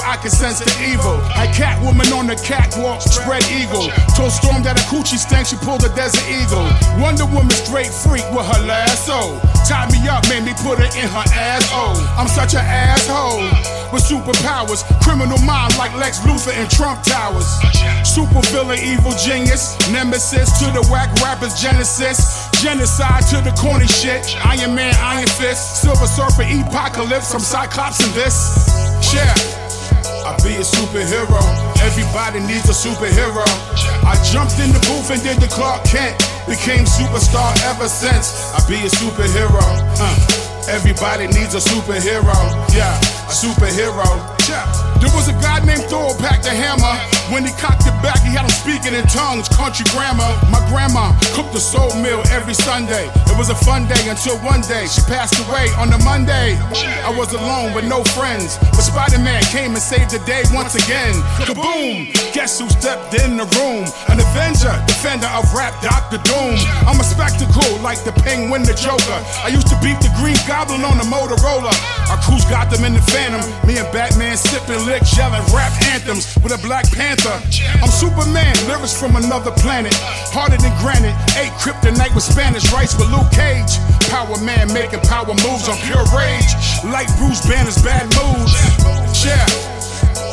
I 0.06 0.18
can 0.22 0.30
sense 0.30 0.60
the 0.62 0.70
evil. 0.86 1.18
I 1.34 1.50
Catwoman 1.50 2.14
on 2.14 2.28
the 2.28 2.38
catwalk, 2.38 3.02
spread 3.02 3.42
eagle. 3.50 3.90
Told 4.14 4.32
Storm 4.32 4.62
that 4.62 4.78
a 4.78 4.86
coochie 4.86 5.18
stank, 5.18 5.50
she 5.50 5.58
pulled 5.58 5.82
a 5.82 5.90
desert 5.98 6.22
eagle. 6.30 6.70
Wonder 7.02 7.26
Woman 7.26 7.50
straight 7.58 7.90
freak 7.90 8.24
with 8.30 8.46
her 8.46 8.62
lasso. 8.70 9.42
Tied 9.66 9.90
me 9.90 10.06
up, 10.06 10.22
made 10.30 10.46
me 10.46 10.54
put 10.62 10.78
her 10.78 10.92
in 10.94 11.10
her 11.10 11.28
ass. 11.34 11.66
Oh, 11.74 11.98
I'm 12.22 12.30
such 12.30 12.54
an 12.54 12.62
asshole. 12.62 13.42
With 13.90 14.06
superpowers, 14.06 14.86
criminal 15.02 15.42
mind 15.42 15.74
like 15.82 15.90
Lex 15.98 16.22
Luthor 16.22 16.54
in 16.54 16.70
Trump 16.70 17.02
Towers. 17.02 17.50
Super 18.06 18.46
villain, 18.54 18.78
evil 18.78 19.12
genius, 19.18 19.74
nemesis 19.90 20.54
to 20.62 20.70
the 20.70 20.86
whack 20.94 21.10
rappers, 21.26 21.58
Genesis. 21.58 22.46
Genocide 22.62 23.26
to 23.34 23.42
the 23.42 23.54
corny 23.58 23.88
shit. 23.88 24.38
Iron 24.46 24.76
Man, 24.76 24.94
Iron 25.02 25.28
Fist. 25.28 25.82
Silver 25.82 26.06
Surfer, 26.06 26.46
Apocalypse. 26.46 27.34
I'm 27.34 27.42
Cyclops 27.42 28.06
in 28.06 28.14
this. 28.14 28.70
Yeah. 29.14 29.65
Be 30.46 30.54
a 30.54 30.62
superhero. 30.62 31.42
Everybody 31.82 32.40
needs 32.40 32.70
a 32.70 32.78
superhero. 32.78 33.42
I 34.06 34.14
jumped 34.22 34.60
in 34.62 34.70
the 34.70 34.80
booth 34.86 35.10
and 35.10 35.22
did 35.24 35.42
the 35.42 35.48
Clark 35.48 35.84
Kent. 35.86 36.22
Became 36.46 36.86
superstar 36.86 37.50
ever 37.66 37.90
since. 37.90 38.54
I 38.54 38.62
be 38.70 38.76
a 38.86 38.90
superhero. 39.02 39.66
Uh. 39.98 40.46
Everybody 40.70 41.26
needs 41.28 41.56
a 41.56 41.60
superhero. 41.60 42.38
Yeah, 42.74 42.94
a 43.26 43.34
superhero. 43.34 44.06
Yeah. 44.48 44.66
There 45.00 45.10
was 45.16 45.28
a 45.30 45.34
guy 45.42 45.66
named 45.66 45.84
Thor 45.90 46.16
packed 46.18 46.46
a 46.46 46.52
hammer. 46.52 47.15
When 47.34 47.42
he 47.42 47.50
cocked 47.58 47.90
it 47.90 47.98
back, 48.06 48.22
he 48.22 48.38
had 48.38 48.46
him 48.46 48.54
speaking 48.54 48.94
in 48.94 49.02
tongues, 49.10 49.50
country 49.50 49.86
grammar. 49.90 50.30
My 50.54 50.62
grandma 50.70 51.10
cooked 51.34 51.58
a 51.58 51.60
soul 51.60 51.90
meal 51.98 52.22
every 52.30 52.54
Sunday. 52.54 53.10
It 53.26 53.38
was 53.38 53.50
a 53.50 53.58
fun 53.66 53.90
day 53.90 53.98
until 54.06 54.38
one 54.46 54.62
day 54.62 54.86
she 54.86 55.02
passed 55.10 55.34
away 55.50 55.66
on 55.82 55.90
a 55.90 55.98
Monday. 56.06 56.54
I 57.02 57.10
was 57.10 57.34
alone 57.34 57.74
with 57.74 57.90
no 57.90 58.06
friends, 58.14 58.62
but 58.62 58.86
Spider 58.86 59.18
Man 59.18 59.42
came 59.50 59.74
and 59.74 59.82
saved 59.82 60.14
the 60.14 60.22
day 60.30 60.46
once 60.54 60.78
again. 60.78 61.18
Kaboom! 61.42 62.14
Guess 62.30 62.62
who 62.62 62.70
stepped 62.70 63.18
in 63.18 63.42
the 63.42 63.50
room? 63.58 63.90
An 64.06 64.22
Avenger, 64.22 64.78
defender 64.86 65.30
of 65.34 65.50
rap, 65.58 65.74
Dr. 65.82 66.22
Doom. 66.30 66.62
I'm 66.86 67.02
a 67.02 67.08
spectacle 67.08 67.74
like 67.82 68.06
the 68.06 68.14
Penguin, 68.22 68.62
the 68.62 68.78
Joker. 68.78 69.18
I 69.42 69.50
used 69.50 69.68
to 69.74 69.78
beat 69.82 69.98
the 70.06 70.14
Green 70.22 70.38
Goblin 70.46 70.86
on 70.86 71.02
the 71.02 71.10
Motorola. 71.10 71.74
Our 72.14 72.22
crews 72.22 72.46
got 72.46 72.70
them 72.70 72.86
in 72.86 72.94
the 72.94 73.02
Phantom. 73.10 73.42
Me 73.66 73.82
and 73.82 73.90
Batman 73.90 74.38
sipping 74.38 74.86
licks, 74.86 75.18
yelling 75.18 75.42
rap 75.50 75.74
anthems 75.90 76.38
with 76.46 76.54
a 76.54 76.62
Black 76.62 76.86
Panther. 76.94 77.15
I'm 77.24 77.88
Superman, 77.88 78.52
lyrics 78.68 78.92
from 78.92 79.16
another 79.16 79.52
planet. 79.64 79.96
Harder 80.36 80.60
than 80.60 80.76
granite. 80.84 81.16
Eight 81.40 81.56
kryptonite 81.56 82.12
with 82.12 82.28
Spanish 82.28 82.68
rights 82.76 82.92
with 83.00 83.08
Luke 83.08 83.32
Cage. 83.32 83.80
Power 84.12 84.36
man 84.44 84.68
making 84.76 85.00
power 85.08 85.32
moves 85.48 85.72
on 85.72 85.80
pure 85.88 86.04
rage. 86.12 86.52
Like 86.84 87.08
Bruce 87.16 87.40
Banner's 87.48 87.80
bad 87.80 88.04
moves. 88.20 88.52
Yeah. 89.24 89.48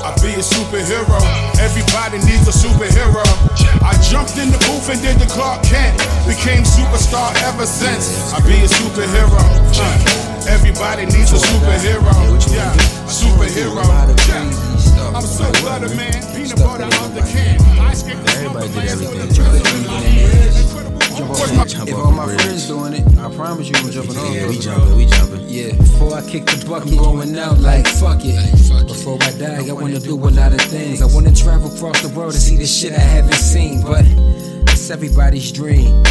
I 0.03 0.11
be 0.19 0.35
a 0.35 0.43
superhero. 0.43 1.23
Everybody 1.63 2.19
needs 2.27 2.51
a 2.51 2.55
superhero. 2.55 3.23
I 3.79 3.95
jumped 4.03 4.35
in 4.43 4.51
the 4.51 4.59
booth 4.67 4.91
and 4.91 4.99
did 4.99 5.23
the 5.23 5.31
Clark 5.31 5.63
Kent. 5.63 5.95
Became 6.27 6.67
superstar 6.67 7.31
ever 7.47 7.63
since. 7.63 8.35
I 8.35 8.43
be 8.43 8.59
a 8.59 8.67
superhero. 8.67 9.39
Everybody 10.51 11.07
needs 11.07 11.31
a 11.31 11.39
superhero. 11.39 12.11
Yeah, 12.51 12.75
superhero. 13.07 13.87
Yeah. 14.27 14.92
I'm 15.15 15.23
so 15.23 15.45
butter, 15.63 15.89
man. 15.95 16.13
Peanut 16.35 16.57
butter 16.59 16.85
out 16.85 17.15
the 17.15 17.21
can. 17.33 17.61
I 17.79 17.93
escaped 17.93 18.25
the 18.25 18.33
Everybody 18.33 18.69
did 18.69 18.89
everything. 18.89 19.19
Where's 21.29 21.53
my 21.57 21.65
Jump 21.65 21.89
If 21.89 21.95
off 21.95 22.01
all 22.05 22.11
the 22.11 22.17
my 22.17 22.25
bridge. 22.27 22.41
friends 22.41 22.67
doing 22.67 22.93
it, 22.95 23.05
I 23.19 23.35
promise 23.35 23.69
you 23.69 23.75
we 23.85 23.91
jumping 23.93 24.17
on. 24.17 24.33
Yeah, 24.33 24.49
we 24.49 24.59
jumping, 24.59 24.97
we 24.97 25.07
jumping. 25.07 25.41
Yeah, 25.49 25.77
before 25.77 26.15
I 26.15 26.23
kick 26.29 26.47
the 26.47 26.65
bucket, 26.69 26.93
I'm 26.93 26.97
going 26.99 27.39
out 27.39 27.59
like 27.61 27.87
fuck 27.87 28.21
it. 28.25 28.37
Before 28.89 29.19
I 29.23 29.33
die, 29.33 29.69
I 29.69 29.73
wanna 29.73 30.01
do 30.01 30.15
a 30.15 30.31
lot 30.31 30.53
of 30.53 30.61
things. 30.63 31.03
I 31.03 31.07
wanna 31.15 31.35
travel 31.35 31.75
across 31.75 32.01
the 32.03 32.09
world 32.09 32.33
and 32.33 32.43
see 32.43 32.57
the 32.57 32.67
shit 32.67 32.93
I 32.93 32.99
haven't 33.01 33.35
seen, 33.35 33.83
but 33.83 34.05
it's 34.73 34.91
everybody's 34.91 35.53
dream. 35.53 36.03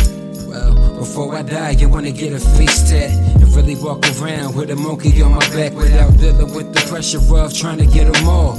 Well, 0.52 1.00
before 1.00 1.34
I 1.34 1.44
die, 1.44 1.78
I 1.82 1.86
wanna 1.86 2.12
get 2.12 2.34
a 2.34 2.40
face 2.40 2.90
tat 2.90 3.10
and 3.10 3.56
really 3.56 3.76
walk 3.76 4.04
around 4.20 4.54
with 4.54 4.70
a 4.70 4.76
monkey 4.76 5.22
on 5.22 5.32
my 5.32 5.50
back 5.52 5.74
without 5.74 6.18
dealing 6.18 6.54
with 6.54 6.74
the 6.74 6.82
pressure 6.90 7.20
of 7.20 7.54
trying 7.54 7.78
to 7.78 7.86
get 7.86 8.12
them 8.12 8.28
all. 8.28 8.58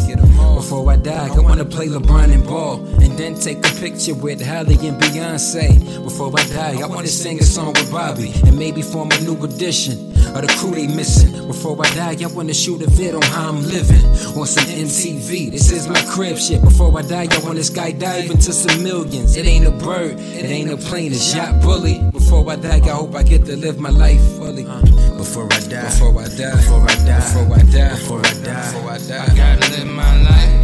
Before 0.55 0.91
I 0.91 0.97
die, 0.97 1.29
I 1.29 1.41
wanna 1.41 1.67
play 1.67 1.89
LeBron 1.89 2.33
and 2.33 2.45
ball 2.47 2.77
and 3.03 3.19
then 3.19 3.35
take 3.35 3.59
a 3.59 3.75
picture 3.79 4.15
with 4.15 4.41
Halle 4.41 4.73
and 4.73 4.99
Beyonce. 5.03 6.03
Before 6.03 6.33
I 6.35 6.45
die, 6.49 6.81
I 6.81 6.87
wanna 6.87 7.09
sing 7.09 7.39
a 7.41 7.45
song 7.45 7.75
with 7.75 7.91
Bobby 7.91 8.33
and 8.47 8.59
maybe 8.59 8.81
form 8.81 9.11
a 9.13 9.21
new 9.21 9.37
edition 9.45 10.13
of 10.35 10.41
the 10.41 10.55
crew 10.59 10.71
they 10.71 10.87
missing. 10.87 11.47
Before 11.47 11.77
I 11.85 11.91
die, 11.95 12.17
I 12.25 12.27
wanna 12.29 12.55
shoot 12.55 12.81
a 12.81 12.89
vid 12.89 13.15
on 13.15 13.23
how 13.23 13.51
I'm 13.51 13.63
living 13.69 14.05
on 14.39 14.47
some 14.47 14.65
MTV. 14.65 15.51
This 15.51 15.71
is 15.71 15.89
my 15.89 16.01
crib 16.07 16.39
shit. 16.39 16.63
Before 16.63 16.97
I 16.99 17.03
die, 17.03 17.29
I 17.31 17.39
wanna 17.45 17.61
skydive 17.61 18.31
into 18.31 18.53
some 18.53 18.83
millions. 18.83 19.37
It 19.37 19.45
ain't 19.47 19.67
a 19.67 19.71
bird, 19.71 20.19
it 20.19 20.47
ain't 20.47 20.71
a 20.71 20.79
plane, 20.79 21.13
it's 21.13 21.35
yacht 21.35 21.61
bully. 21.83 22.11
Before 22.13 22.51
I 22.51 22.57
die, 22.57 22.77
I 22.77 22.89
hope 22.91 23.15
I 23.15 23.23
get 23.23 23.45
to 23.47 23.57
live 23.57 23.79
my 23.79 23.91
life 23.91 24.21
fully. 24.39 24.65
Before 24.65 25.49
I 25.53 25.61
die, 25.61 25.83
Before 25.85 26.21
I 26.21 26.29
die, 26.29 26.55
before 26.57 26.83
I 26.89 26.95
die, 26.95 27.21
before 27.21 27.55
I 27.55 27.63
die, 27.63 27.91
before 27.91 28.21
I 28.21 28.33
die, 28.43 28.73
before 28.73 28.91
I 28.91 28.99
die, 28.99 29.25
I 29.25 29.35
gotta 29.37 29.71
live 29.71 29.91
my 29.91 30.23
life. 30.23 30.55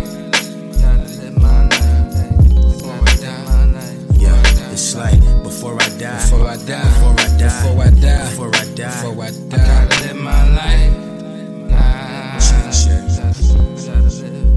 Gotta 0.81 1.09
live 1.21 1.37
my 1.37 1.69
life. 1.69 1.99
Before 2.63 3.01
I 3.03 3.15
die. 3.17 3.95
yeah, 4.19 4.73
it's 4.73 4.95
like 4.95 5.21
before 5.43 5.77
I 5.81 5.89
die, 5.99 6.21
before 6.23 6.47
I 6.47 6.57
die, 6.57 6.83
before 6.85 7.17
I 7.19 7.29
die, 7.39 7.49
before 7.49 7.83
I 7.83 7.91
die, 7.91 8.25
before 8.31 8.55
I 8.55 8.65
die, 8.75 8.89
before 8.89 9.25
I 9.25 9.31
die. 9.31 9.59
I 9.59 9.87
Gotta 9.89 9.97
live 10.07 10.17
my 10.17 10.43
life. 10.55 10.97
Nah. 11.71 12.39
Gotta 13.87 14.23
live. 14.23 14.48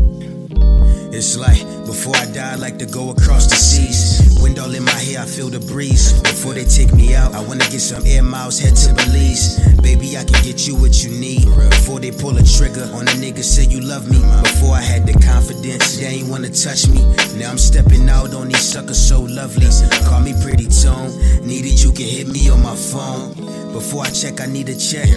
It's 1.13 1.35
like 1.35 1.59
before 1.85 2.15
I 2.15 2.25
die, 2.31 2.53
I 2.53 2.55
like 2.55 2.79
to 2.79 2.85
go 2.85 3.11
across 3.11 3.45
the 3.47 3.55
seas. 3.55 4.39
Wind 4.41 4.57
all 4.59 4.73
in 4.73 4.83
my 4.83 4.91
hair, 4.91 5.19
I 5.19 5.25
feel 5.25 5.49
the 5.49 5.59
breeze. 5.59 6.13
Before 6.21 6.53
they 6.53 6.63
take 6.63 6.93
me 6.93 7.13
out, 7.13 7.35
I 7.35 7.43
wanna 7.43 7.67
get 7.69 7.81
some 7.81 8.03
air 8.05 8.23
miles, 8.23 8.59
head 8.59 8.75
to 8.77 8.93
Belize. 8.95 9.59
Baby, 9.81 10.17
I 10.17 10.23
can 10.23 10.41
get 10.41 10.65
you 10.67 10.75
what 10.75 11.03
you 11.03 11.11
need. 11.11 11.43
Before 11.69 11.99
they 11.99 12.11
pull 12.11 12.37
a 12.37 12.43
trigger 12.43 12.87
on 12.95 13.07
a 13.09 13.15
nigga, 13.19 13.43
say 13.43 13.65
you 13.65 13.81
love 13.81 14.09
me. 14.09 14.19
Before 14.41 14.73
I 14.73 14.81
had 14.81 15.05
the 15.05 15.13
confidence, 15.19 15.97
they 15.97 16.07
ain't 16.07 16.29
wanna 16.29 16.49
touch 16.49 16.87
me. 16.87 17.03
Now 17.37 17.51
I'm 17.51 17.57
stepping 17.59 18.07
out 18.07 18.33
on 18.33 18.47
these 18.47 18.63
suckers 18.63 18.99
so 18.99 19.21
lovely. 19.21 19.67
Call 20.07 20.21
me 20.21 20.33
pretty 20.41 20.67
tone. 20.67 21.11
Needed 21.45 21.83
you 21.83 21.91
can 21.91 22.07
hit 22.07 22.27
me 22.27 22.49
on 22.49 22.63
my 22.63 22.75
phone. 22.75 23.33
Before 23.73 24.03
I 24.03 24.09
check, 24.11 24.39
I 24.39 24.45
need 24.45 24.69
a 24.69 24.75
check. 24.75 25.09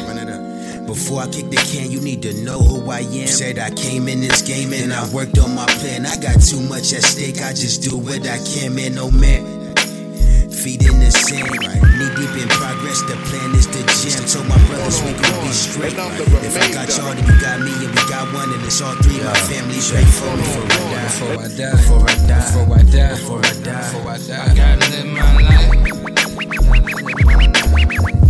Run 0.84 0.92
it 0.92 0.92
up. 0.92 0.94
Before 0.94 1.22
I 1.22 1.26
kick 1.28 1.50
the 1.50 1.56
can, 1.56 1.90
you 1.90 2.00
need 2.00 2.22
to 2.22 2.32
know 2.44 2.58
who 2.60 2.90
I 2.90 3.00
am. 3.00 3.26
Said 3.26 3.58
I 3.58 3.70
came 3.70 4.08
in 4.08 4.20
this 4.20 4.42
game 4.42 4.72
and 4.72 4.92
I 4.92 5.08
worked 5.12 5.38
on 5.38 5.54
my 5.54 5.66
plan. 5.66 6.06
I 6.06 6.16
got 6.16 6.40
too 6.40 6.60
much 6.60 6.92
at 6.92 7.02
stake, 7.02 7.40
I 7.42 7.52
just 7.52 7.82
do 7.82 7.96
what 7.96 8.26
I 8.26 8.38
can, 8.44 8.74
man, 8.74 8.94
no 8.94 9.10
man. 9.10 9.74
Feet 10.50 10.86
in 10.86 10.98
the 10.98 11.10
sand, 11.10 11.50
knee 11.50 12.08
deep 12.16 12.36
in 12.40 12.48
progress. 12.48 13.02
The 13.02 13.16
plan 13.28 13.54
is 13.54 13.66
the 13.68 13.84
gym. 14.00 14.24
Told 14.24 14.48
my 14.48 14.56
brothers 14.66 15.02
we 15.02 15.12
gon' 15.12 15.44
be 15.44 15.52
straight. 15.52 15.92
If 15.92 16.56
I 16.56 16.72
got 16.72 16.88
y'all, 16.96 17.12
then 17.12 17.26
you 17.26 17.40
got 17.40 17.60
me, 17.60 17.72
and 17.84 17.92
we 17.92 18.02
got 18.08 18.32
one, 18.32 18.48
and 18.48 18.64
it's 18.64 18.80
all 18.80 18.94
three. 19.02 19.20
My 19.20 19.34
family's 19.34 19.92
ready 19.92 20.06
for 20.06 20.32
me. 20.32 20.40
Before 20.40 21.36
I 21.36 21.48
die, 21.52 21.72
Before 21.76 22.08
I 22.08 22.16
die, 22.24 22.40
before 22.40 22.72
I 22.72 22.82
die, 22.84 23.12
before 23.12 23.40
I 23.40 23.44
die, 23.44 23.44
before 23.44 23.44
I 23.44 23.52
die, 23.60 23.92
before 23.92 24.10
I 24.10 24.18
die. 24.18 24.40
I 24.40 24.54
gotta 24.54 24.88
live 24.88 25.06
my 25.06 25.32
life. 28.12 28.23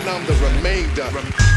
And 0.00 0.08
I'm 0.08 0.24
the 0.24 0.34
remainder. 0.34 1.49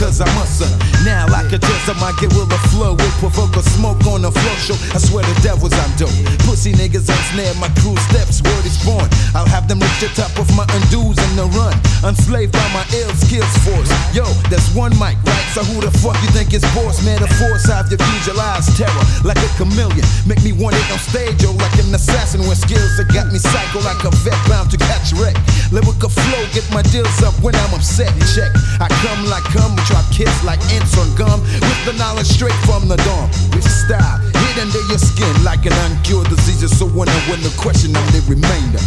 Because 0.00 0.22
I 0.22 0.24
must 0.32 0.56
son. 0.56 0.90
Now 1.04 1.28
could 1.50 1.60
just 1.60 1.90
I 1.90 1.98
might 1.98 2.14
get 2.22 2.30
with 2.38 2.46
a 2.54 2.60
flow, 2.70 2.94
will 2.94 3.16
provoke 3.18 3.58
a 3.58 3.62
smoke 3.74 4.06
on 4.06 4.22
the 4.22 4.30
flow 4.30 4.56
show. 4.62 4.78
I 4.94 5.02
swear 5.02 5.26
to 5.26 5.36
devils 5.42 5.74
I'm 5.74 5.90
dope. 5.98 6.14
Pussy 6.46 6.70
niggas 6.70 7.10
unsnare 7.10 7.58
my 7.58 7.66
crew 7.82 7.98
steps, 8.06 8.38
word 8.38 8.64
is 8.64 8.78
born. 8.86 9.04
I'll 9.34 9.50
have 9.50 9.66
them 9.66 9.82
reach 9.82 9.98
the 9.98 10.08
top 10.14 10.30
of 10.38 10.46
my 10.54 10.62
undoes 10.78 11.18
in 11.18 11.32
the 11.34 11.50
run. 11.58 11.74
Unslaved 12.06 12.54
by 12.54 12.64
my 12.70 12.86
ill 13.02 13.10
skills 13.18 13.50
force. 13.66 13.90
Yo, 14.14 14.24
that's 14.46 14.70
one 14.72 14.94
mic, 15.02 15.18
right? 15.26 15.46
So 15.58 15.66
who 15.66 15.82
the 15.82 15.90
fuck 15.98 16.14
you 16.22 16.30
think 16.30 16.54
is 16.54 16.62
boss? 16.70 17.02
Metaphors 17.02 17.66
have 17.66 17.90
you 17.90 17.98
visualize 17.98 18.70
terror 18.78 19.04
like 19.26 19.42
a 19.42 19.50
chameleon. 19.58 20.06
Make 20.22 20.40
me 20.46 20.54
want 20.54 20.78
it 20.78 20.86
on 20.94 21.02
stage, 21.02 21.42
yo, 21.42 21.50
like 21.58 21.74
an 21.82 21.90
assassin 21.90 22.46
with 22.46 22.62
skills 22.62 22.94
that 22.96 23.10
got 23.10 23.34
me 23.34 23.42
psycho 23.42 23.82
like 23.82 24.00
a 24.06 24.14
vet 24.22 24.38
bound 24.46 24.70
to 24.70 24.78
catch 24.78 25.10
wreck. 25.18 25.34
Lyrical 25.74 26.14
flow, 26.14 26.42
get 26.54 26.64
my 26.70 26.86
deals 26.94 27.18
up 27.26 27.34
when 27.42 27.58
I'm 27.58 27.74
upset. 27.74 28.14
Check, 28.30 28.54
I 28.78 28.86
come 29.02 29.26
like 29.26 29.44
come, 29.50 29.74
drop 30.00 30.12
kids 30.12 30.44
like 30.44 30.60
ants 30.72 30.96
on 30.98 31.14
gum. 31.16 31.40
With 31.40 31.84
the 31.84 31.92
knowledge 31.98 32.26
straight 32.26 32.54
from 32.66 32.88
the 32.88 32.96
dawn. 32.96 33.28
With 33.52 33.68
style, 33.68 34.18
hid 34.18 34.58
under 34.60 34.82
your 34.88 34.98
skin 34.98 35.44
like 35.44 35.66
an 35.66 35.72
uncured 35.90 36.28
disease. 36.28 36.78
So 36.78 36.86
when 36.86 37.08
I 37.08 37.30
win 37.30 37.40
the 37.42 37.54
question, 37.58 37.94
I'm 37.96 38.06
the 38.12 38.20
remainder. 38.28 38.80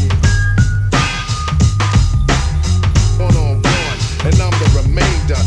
Gone 3.18 3.36
on, 3.38 3.62
gone, 3.62 3.98
and 4.26 4.36
I'm 4.42 4.52
the 4.52 4.70
remainder. 4.82 5.38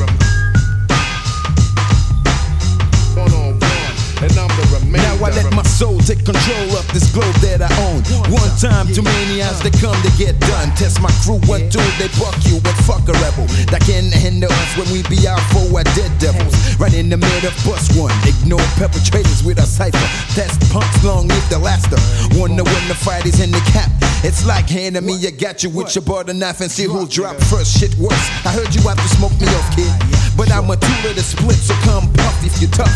Gone 3.15 3.33
on, 3.33 3.59
gone, 3.59 3.95
and 4.23 4.35
I'm 4.39 4.53
the 4.57 4.65
remainder. 4.73 5.17
Now 5.19 5.27
I 5.27 5.31
let 5.31 5.53
my 5.53 5.63
soul 5.63 5.99
take 6.01 6.25
control 6.25 6.77
of 6.77 6.87
this 6.93 7.11
globe 7.13 7.35
that 7.43 7.63
I 7.63 7.71
own. 7.89 8.03
One 8.33 8.51
time, 8.59 8.87
too 8.93 9.03
many 9.03 9.43
eyes 9.43 9.61
they 9.63 9.71
come 9.71 9.97
to 10.03 10.13
get 10.17 10.39
done. 10.41 10.71
Test 10.77 11.01
my 11.01 11.11
crew, 11.25 11.41
one, 11.49 11.69
two, 11.71 11.83
they 11.99 12.09
buck 12.21 12.37
you 12.47 12.57
and 12.57 12.77
fuck 12.87 13.09
a 13.09 13.15
rebel. 13.25 13.47
That 13.73 13.83
can 13.83 14.11
handle 14.11 14.26
when 14.77 14.89
we 14.93 15.03
be 15.09 15.27
out 15.27 15.41
for 15.53 15.65
our 15.73 15.85
dead 15.97 16.13
devils. 16.19 16.55
Right 16.79 16.95
in 16.95 17.09
the 17.09 17.17
middle 17.17 17.49
of 17.49 17.57
bus 17.65 17.89
one, 17.97 18.13
ignore 18.25 18.65
perpetrators 18.77 19.43
with 19.43 19.59
a 19.59 19.67
cipher. 19.67 20.07
Test 20.37 20.61
punks 20.73 21.03
long 21.05 21.29
live 21.29 21.49
the 21.49 21.59
laster. 21.59 21.99
Wonder 22.39 22.65
when 22.65 22.89
the 22.89 22.95
fight 22.95 23.27
is 23.27 23.41
in 23.41 23.51
the 23.51 23.61
cap. 23.73 23.91
It's 24.25 24.47
like 24.47 24.69
handing 24.69 25.05
me, 25.05 25.17
you 25.17 25.31
got 25.31 25.63
you 25.63 25.71
with 25.71 25.95
your 25.95 26.03
butter 26.05 26.35
knife 26.35 26.61
and 26.61 26.71
see 26.71 26.85
who'll 26.85 27.07
drop 27.07 27.37
first. 27.49 27.79
Shit 27.79 27.95
worse. 27.97 28.27
I 28.45 28.53
heard 28.53 28.75
you 28.75 28.83
have 28.89 28.97
to 28.97 29.09
smoke 29.17 29.33
me 29.41 29.49
off, 29.49 29.77
kid. 29.77 29.93
But 30.37 30.53
I'm 30.53 30.69
a 30.69 30.77
tool 30.77 31.03
of 31.09 31.17
the 31.17 31.25
split, 31.25 31.57
so 31.57 31.75
come 31.89 32.13
puff 32.13 32.37
if 32.45 32.61
you're 32.61 32.71
tough. 32.71 32.93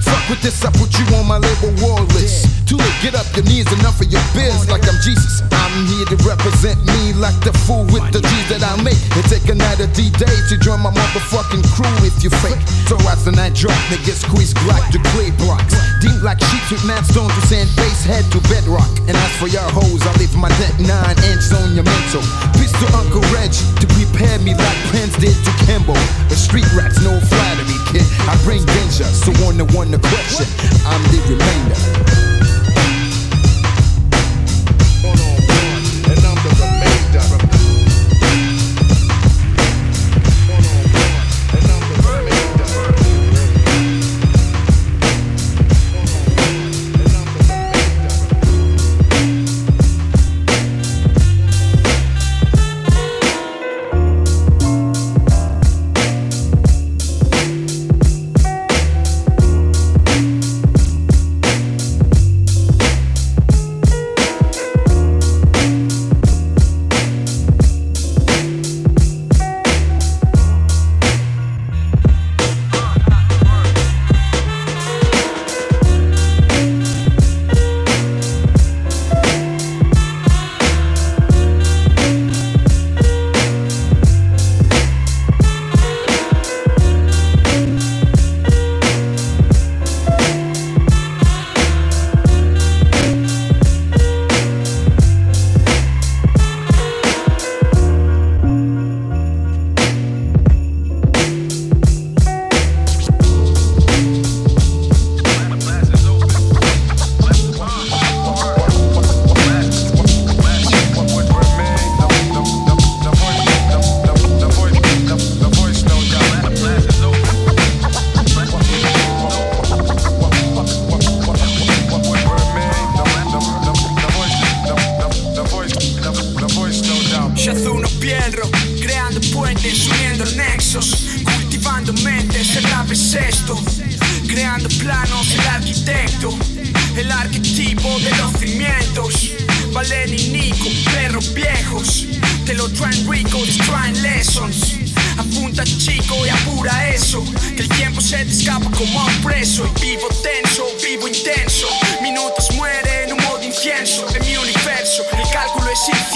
Fuck 0.00 0.24
with 0.32 0.40
this, 0.40 0.64
I 0.64 0.72
put 0.72 0.88
you 0.96 1.04
on 1.20 1.28
my 1.28 1.36
label 1.36 1.72
wall 1.84 2.00
list. 2.16 2.48
Too 2.64 2.80
late, 2.80 2.98
get 3.04 3.14
up 3.14 3.28
your 3.36 3.44
knees, 3.44 3.68
enough 3.72 4.00
of 4.00 4.08
your 4.08 4.24
biz 4.32 4.68
like 4.72 4.84
I'm 4.88 4.96
Jesus. 5.04 5.44
I'm 5.52 5.84
here 5.84 6.08
to 6.08 6.16
represent 6.24 6.80
me 6.80 7.12
like 7.12 7.36
the 7.44 7.52
fool 7.68 7.84
with 7.92 8.08
the 8.08 8.24
G's 8.24 8.48
that 8.48 8.64
I 8.64 8.72
make. 8.80 8.96
It 9.20 9.28
take 9.28 9.44
another 9.52 9.84
D-Day 9.92 10.36
to 10.48 10.56
join 10.56 10.80
my 10.80 10.88
motherfucking 10.88 11.60
crew 11.76 11.92
if 12.08 12.24
you 12.24 12.32
fake. 12.40 12.60
So 12.88 12.96
as 13.12 13.24
the 13.24 13.32
night 13.32 13.52
drop, 13.52 13.76
niggas 13.92 14.24
squeeze 14.24 14.56
Glock 14.64 14.80
to 14.96 15.00
clay 15.12 15.28
blocks. 15.36 15.76
Deep 16.00 16.24
like 16.24 16.40
sheets 16.40 16.72
with 16.72 16.84
mad 16.88 17.04
stones 17.04 17.34
to 17.36 17.42
sand 17.44 17.68
base 17.76 18.04
head 18.04 18.24
to 18.32 18.40
bedrock. 18.48 18.88
And 19.04 19.16
as 19.16 19.32
for 19.36 19.48
your 19.48 19.68
hoes, 19.68 20.00
I 20.08 20.12
leave 20.16 20.32
my 20.36 20.48
deck 20.56 20.72
nine 20.80 21.16
inch 21.28 21.52
on 21.52 21.76
your 21.76 21.84
mental. 21.84 22.24
Peace 22.56 22.72
to 22.80 22.86
Uncle 22.96 23.24
Reg 23.36 23.52
to 23.52 23.86
prepare 23.92 24.40
me 24.40 24.56
like 24.56 24.78
Prince 24.88 25.16
did 25.20 25.36
to 25.36 25.52
Kimbo. 25.68 25.96
The 26.32 26.36
street 26.36 26.68
rats, 26.78 27.02
no 27.02 27.18
flattery, 27.20 27.78
kid. 27.90 28.06
I 28.30 28.38
bring 28.44 28.64
danger, 28.64 29.04
so 29.04 29.32
one 29.44 29.58
to 29.58 29.66
one 29.76 29.90
to 29.90 29.98
question, 29.98 30.46
I'm 30.86 31.02
the 31.10 31.18
remainder. 31.26 32.47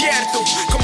desierto 0.03 0.82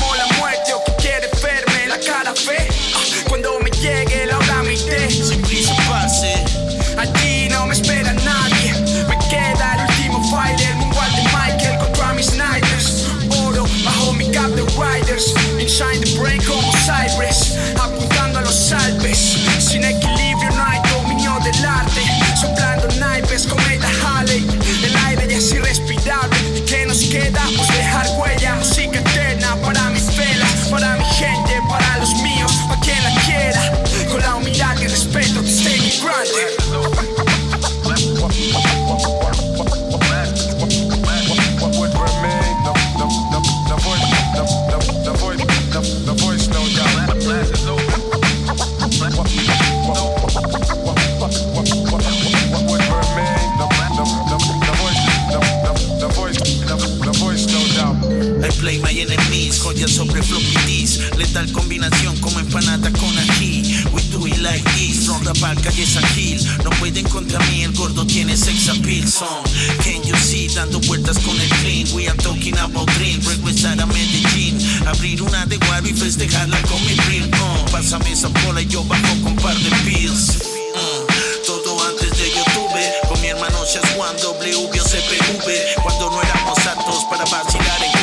play 58.69 58.77
my 58.79 58.91
enemies 58.91 59.59
Joyas 59.59 59.91
sobre 59.91 60.21
floppy 60.21 60.57
disks 60.67 61.17
Letal 61.17 61.51
combinación 61.51 62.15
como 62.19 62.39
empanada 62.39 62.91
con 62.91 63.17
ají. 63.17 63.63
We 63.93 64.01
do 64.11 64.27
it 64.27 64.37
like 64.39 64.63
this 64.75 65.07
Ronda 65.07 65.33
pal, 65.33 65.55
calles 65.61 65.97
a 65.97 66.01
kill 66.13 66.39
No 66.63 66.69
pueden 66.79 67.07
contra 67.09 67.39
mí, 67.47 67.63
el 67.63 67.73
gordo 67.73 68.05
tiene 68.05 68.37
sex 68.37 68.69
appeal 68.69 69.07
Son, 69.07 69.43
can 69.83 70.03
you 70.03 70.15
see? 70.17 70.47
Dando 70.49 70.79
vueltas 70.81 71.17
con 71.19 71.39
el 71.39 71.49
clean. 71.61 71.87
We 71.93 72.07
are 72.07 72.17
talking 72.17 72.57
about 72.57 72.89
dream. 72.97 73.21
Regresar 73.21 73.79
a 73.79 73.85
Medellín. 73.85 74.57
Abrir 74.87 75.21
una 75.21 75.45
de 75.45 75.57
guaro 75.57 75.87
y 75.87 75.93
festejarla 75.93 76.61
con 76.63 76.83
mi 76.85 76.95
real 77.07 77.29
oh, 77.41 77.65
uh. 77.65 77.71
Pásame 77.71 78.11
esa 78.11 78.27
bola 78.45 78.61
y 78.61 78.67
yo 78.67 78.83
bajo 78.83 79.13
con 79.23 79.35
par 79.37 79.55
de 79.57 79.69
pills 79.85 80.37
uh. 80.75 81.45
Todo 81.45 81.77
antes 81.87 82.11
de 82.17 82.29
YouTube. 82.29 83.09
Con 83.09 83.19
mi 83.21 83.27
hermano 83.27 83.57
Shazwan 83.65 84.15
W, 84.17 84.69
CPV 84.69 85.81
Cuando 85.81 86.11
no 86.11 86.21
éramos 86.21 86.59
aptos 86.67 87.05
para 87.09 87.25
vacilar 87.25 87.83
en 87.83 87.98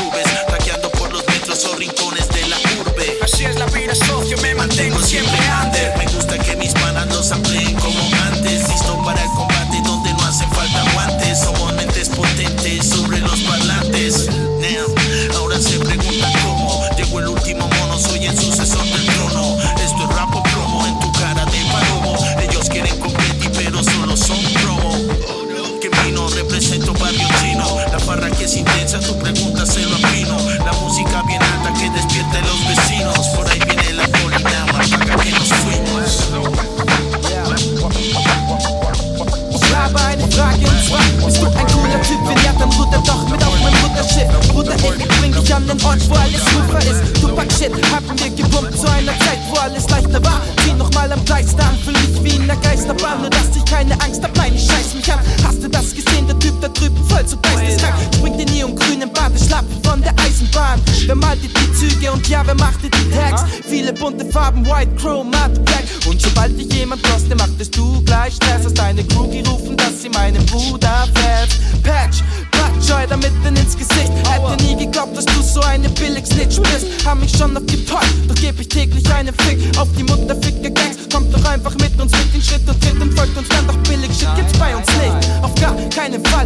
mantengo 4.56 4.98
siempre 5.00 5.38
under. 5.62 5.95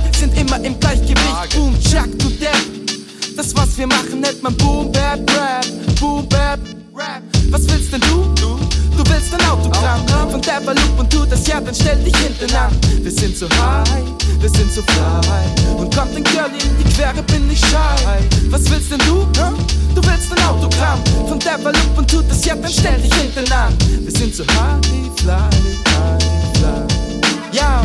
Fall, 0.00 0.14
sind 0.14 0.36
immer 0.38 0.62
im 0.64 0.78
Gleichgewicht. 0.78 1.54
Boom, 1.54 1.74
Chuck, 1.80 2.18
du 2.18 2.30
Depp. 2.30 2.56
Das, 3.36 3.54
was 3.54 3.76
wir 3.78 3.86
machen, 3.86 4.20
nennt 4.20 4.42
man 4.42 4.56
Boom, 4.56 4.92
Bap, 4.92 5.20
Rap. 5.30 5.66
Boom, 5.98 6.28
Bap, 6.28 6.60
Rap. 6.94 7.22
Was 7.50 7.62
willst 7.68 7.92
denn 7.92 8.00
du? 8.02 8.30
Du 8.96 9.10
willst 9.10 9.32
ein 9.32 9.40
Autogramm 9.48 10.00
von 10.30 10.40
Devalup 10.42 10.98
und 10.98 11.10
tu 11.10 11.24
das 11.24 11.46
ja, 11.46 11.60
dann 11.60 11.74
stell 11.74 11.96
dich 12.04 12.14
hinten 12.16 12.54
an. 12.54 12.70
Wir 13.02 13.10
sind 13.10 13.36
so 13.36 13.48
high, 13.48 14.04
wir 14.40 14.50
sind 14.50 14.72
so 14.72 14.82
fly. 14.82 15.78
Und 15.78 15.94
kommt 15.94 16.14
ein 16.14 16.24
Girl 16.24 16.50
in 16.52 16.84
die 16.84 16.92
Quere, 16.94 17.22
bin 17.22 17.50
ich 17.50 17.60
shy. 17.60 18.20
Was 18.50 18.70
willst 18.70 18.92
denn 18.92 18.98
du? 19.00 19.26
Du 19.94 20.02
willst 20.06 20.30
ein 20.32 20.44
Autogramm 20.44 21.00
von 21.26 21.38
Devalup 21.38 21.96
und 21.96 22.10
tu 22.10 22.20
das 22.22 22.44
ja, 22.44 22.54
dann 22.54 22.70
stell 22.70 23.00
dich 23.00 23.14
hinten 23.14 23.50
an. 23.52 23.74
Wir 24.00 24.12
sind 24.12 24.34
so 24.34 24.44
high, 24.44 24.80
fly, 25.16 25.32
high, 25.32 26.58
fly. 26.58 26.86
Ja. 27.52 27.82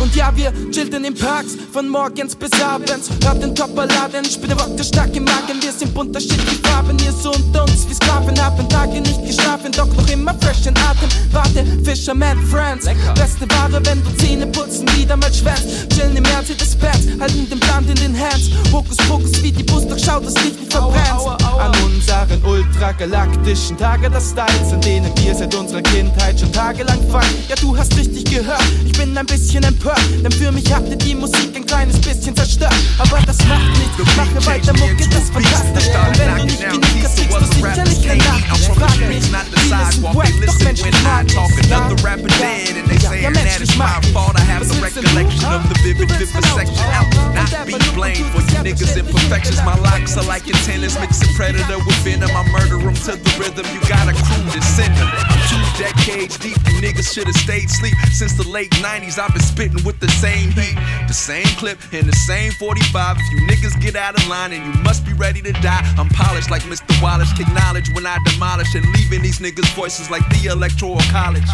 Und 0.00 0.14
ja, 0.14 0.32
wir 0.34 0.52
chillten 0.70 1.04
in 1.04 1.14
Parks 1.14 1.56
von 1.72 1.88
morgens 1.88 2.36
bis 2.36 2.52
abends. 2.62 3.10
Hört 3.24 3.42
den 3.42 3.54
Topperladen, 3.54 4.24
ich 4.24 4.40
bin 4.40 4.48
der 4.50 4.58
Rock, 4.58 4.76
der 4.76 4.84
stark 4.84 5.14
im 5.16 5.24
Magen. 5.24 5.60
Wir 5.60 5.72
sind 5.72 5.96
unterschiedlich 5.96 6.58
Farben, 6.62 6.96
ihr 7.04 7.12
so 7.12 7.32
und 7.32 7.56
uns 7.56 7.88
wie 7.88 7.94
Sklaven. 7.94 8.38
Haben 8.40 8.68
Tage 8.68 9.00
nicht 9.00 9.26
geschlafen, 9.26 9.72
doch 9.72 9.86
noch 9.86 10.08
immer 10.08 10.34
fresh 10.34 10.66
in 10.66 10.74
Atem. 10.76 11.08
Warte, 11.32 11.64
Fisherman 11.84 12.38
Friends. 12.46 12.86
Beste 13.14 13.46
Ware, 13.50 13.84
wenn 13.84 14.02
du 14.04 14.10
Zähne 14.16 14.46
putzen, 14.46 14.86
wieder 14.96 15.16
mal 15.16 15.32
schwänzt. 15.32 15.90
Chillen 15.90 16.16
im 16.16 16.22
Mercedes-Benz, 16.22 17.20
halten 17.20 17.48
den 17.50 17.60
Plan 17.60 17.84
in 17.88 17.96
den 17.96 18.18
Hands. 18.18 18.50
Hokus 18.72 18.96
Pokus 19.08 19.42
wie 19.42 19.50
die 19.50 19.64
Bus, 19.64 19.86
doch 19.86 19.98
schau, 19.98 20.20
dass 20.20 20.34
dich 20.34 20.58
nicht 20.58 20.72
verbrennst. 20.72 21.26
An 21.58 21.72
unseren 21.84 22.44
ultragalaktischen 22.44 23.76
Tage 23.76 24.08
der 24.08 24.20
Styles, 24.20 24.72
in 24.72 24.80
denen 24.80 25.12
wir 25.18 25.34
seit 25.34 25.54
unserer 25.54 25.82
Kindheit 25.82 26.38
schon 26.38 26.52
tagelang 26.52 27.00
fallen. 27.10 27.34
Ja, 27.48 27.56
du 27.56 27.76
hast 27.76 27.96
richtig 27.96 28.24
gehört, 28.24 28.62
ich 28.84 28.92
bin 28.92 29.16
ein 29.18 29.26
bisschen 29.26 29.64
empört, 29.64 29.87
denn 30.22 30.32
für 30.32 30.52
mich 30.52 30.72
hatte 30.72 30.96
die 30.96 31.14
Musik 31.14 31.54
ein 31.56 31.64
kleines 31.64 32.00
bisschen 32.00 32.34
zerstört. 32.34 32.74
Aber 32.98 33.20
das 33.26 33.38
macht 33.46 33.68
nichts, 33.78 34.16
mache 34.16 34.46
weiter 34.46 34.72
Mucke, 34.74 35.08
das 35.08 35.24
ist 35.24 35.32
fantastisch. 35.32 35.88
Und 35.88 36.18
wenn 36.18 36.36
du 36.36 36.44
nicht 36.44 36.60
genug 36.60 36.84
hast, 37.02 37.16
kriegst 37.16 37.40
du 37.40 37.54
sicherlich 37.54 38.06
keine 38.06 38.24
Nachricht. 38.24 38.74
Frage 38.74 39.06
mich, 39.06 39.24
vieles 39.24 39.88
ist 39.88 40.02
wack, 40.14 40.32
doch 40.46 40.58
menschlich 40.64 40.94
mag 41.02 41.26
ich 41.26 41.38
Another 41.68 41.96
rapper 42.02 42.28
dead 42.38 42.76
and 42.76 42.88
they 42.88 42.98
saying 42.98 43.32
that 43.32 43.60
it's 43.60 43.76
my 43.76 44.00
fault. 44.12 44.36
I 44.36 44.40
have 44.40 44.64
the 44.68 44.78
recollection 44.80 45.44
of 45.52 45.68
the 45.68 45.76
vivid 45.82 46.10
vivisection. 46.16 46.76
I'll 46.92 47.08
not 47.34 47.50
be 47.66 47.76
blamed 47.94 48.24
for 48.32 48.40
you 48.40 48.58
niggas' 48.64 48.96
imperfections. 48.96 49.60
My 49.64 49.76
locks 49.80 50.16
are 50.16 50.24
like 50.24 50.46
antennas, 50.46 50.98
mixing 51.00 51.32
predator 51.34 51.78
with 51.78 51.98
venom. 52.04 52.30
I 52.32 52.42
murder 52.48 52.78
them 52.78 52.94
to 52.94 53.12
the 53.16 53.32
rhythm. 53.38 53.66
You 53.74 53.80
got 53.88 54.08
a 54.08 54.14
crew 54.14 54.44
to 54.48 54.60
send 54.62 54.96
them. 54.96 55.10
Two 55.50 55.62
decades 55.76 56.38
deep, 56.38 56.56
you 56.68 56.80
niggas 56.80 57.12
should 57.12 57.26
have 57.26 57.36
stayed 57.36 57.70
sleep. 57.70 57.96
Since 58.12 58.34
the 58.34 58.48
late 58.48 58.70
90s, 58.80 59.18
I've 59.18 59.32
been 59.32 59.42
spitting 59.42 59.77
with 59.84 60.00
the 60.00 60.08
same 60.08 60.50
heat, 60.50 60.76
the 61.06 61.14
same 61.14 61.46
clip, 61.58 61.78
and 61.92 62.06
the 62.06 62.16
same 62.26 62.52
45. 62.52 63.16
If 63.18 63.30
you 63.32 63.46
niggas 63.46 63.80
get 63.80 63.96
out 63.96 64.18
of 64.18 64.26
line 64.28 64.52
and 64.52 64.64
you 64.64 64.82
must 64.82 65.04
be 65.04 65.12
ready 65.14 65.42
to 65.42 65.52
die, 65.52 65.82
I'm 65.98 66.08
polished 66.08 66.50
like 66.50 66.62
Mr. 66.62 66.90
Wallace. 67.02 67.32
Kick 67.32 67.48
knowledge 67.52 67.88
when 67.94 68.06
I 68.06 68.18
demolish 68.24 68.74
and 68.74 68.84
leaving 68.94 69.22
these 69.22 69.38
niggas' 69.38 69.72
voices 69.74 70.10
like 70.10 70.26
the 70.30 70.50
electoral 70.50 71.00
college. 71.10 71.48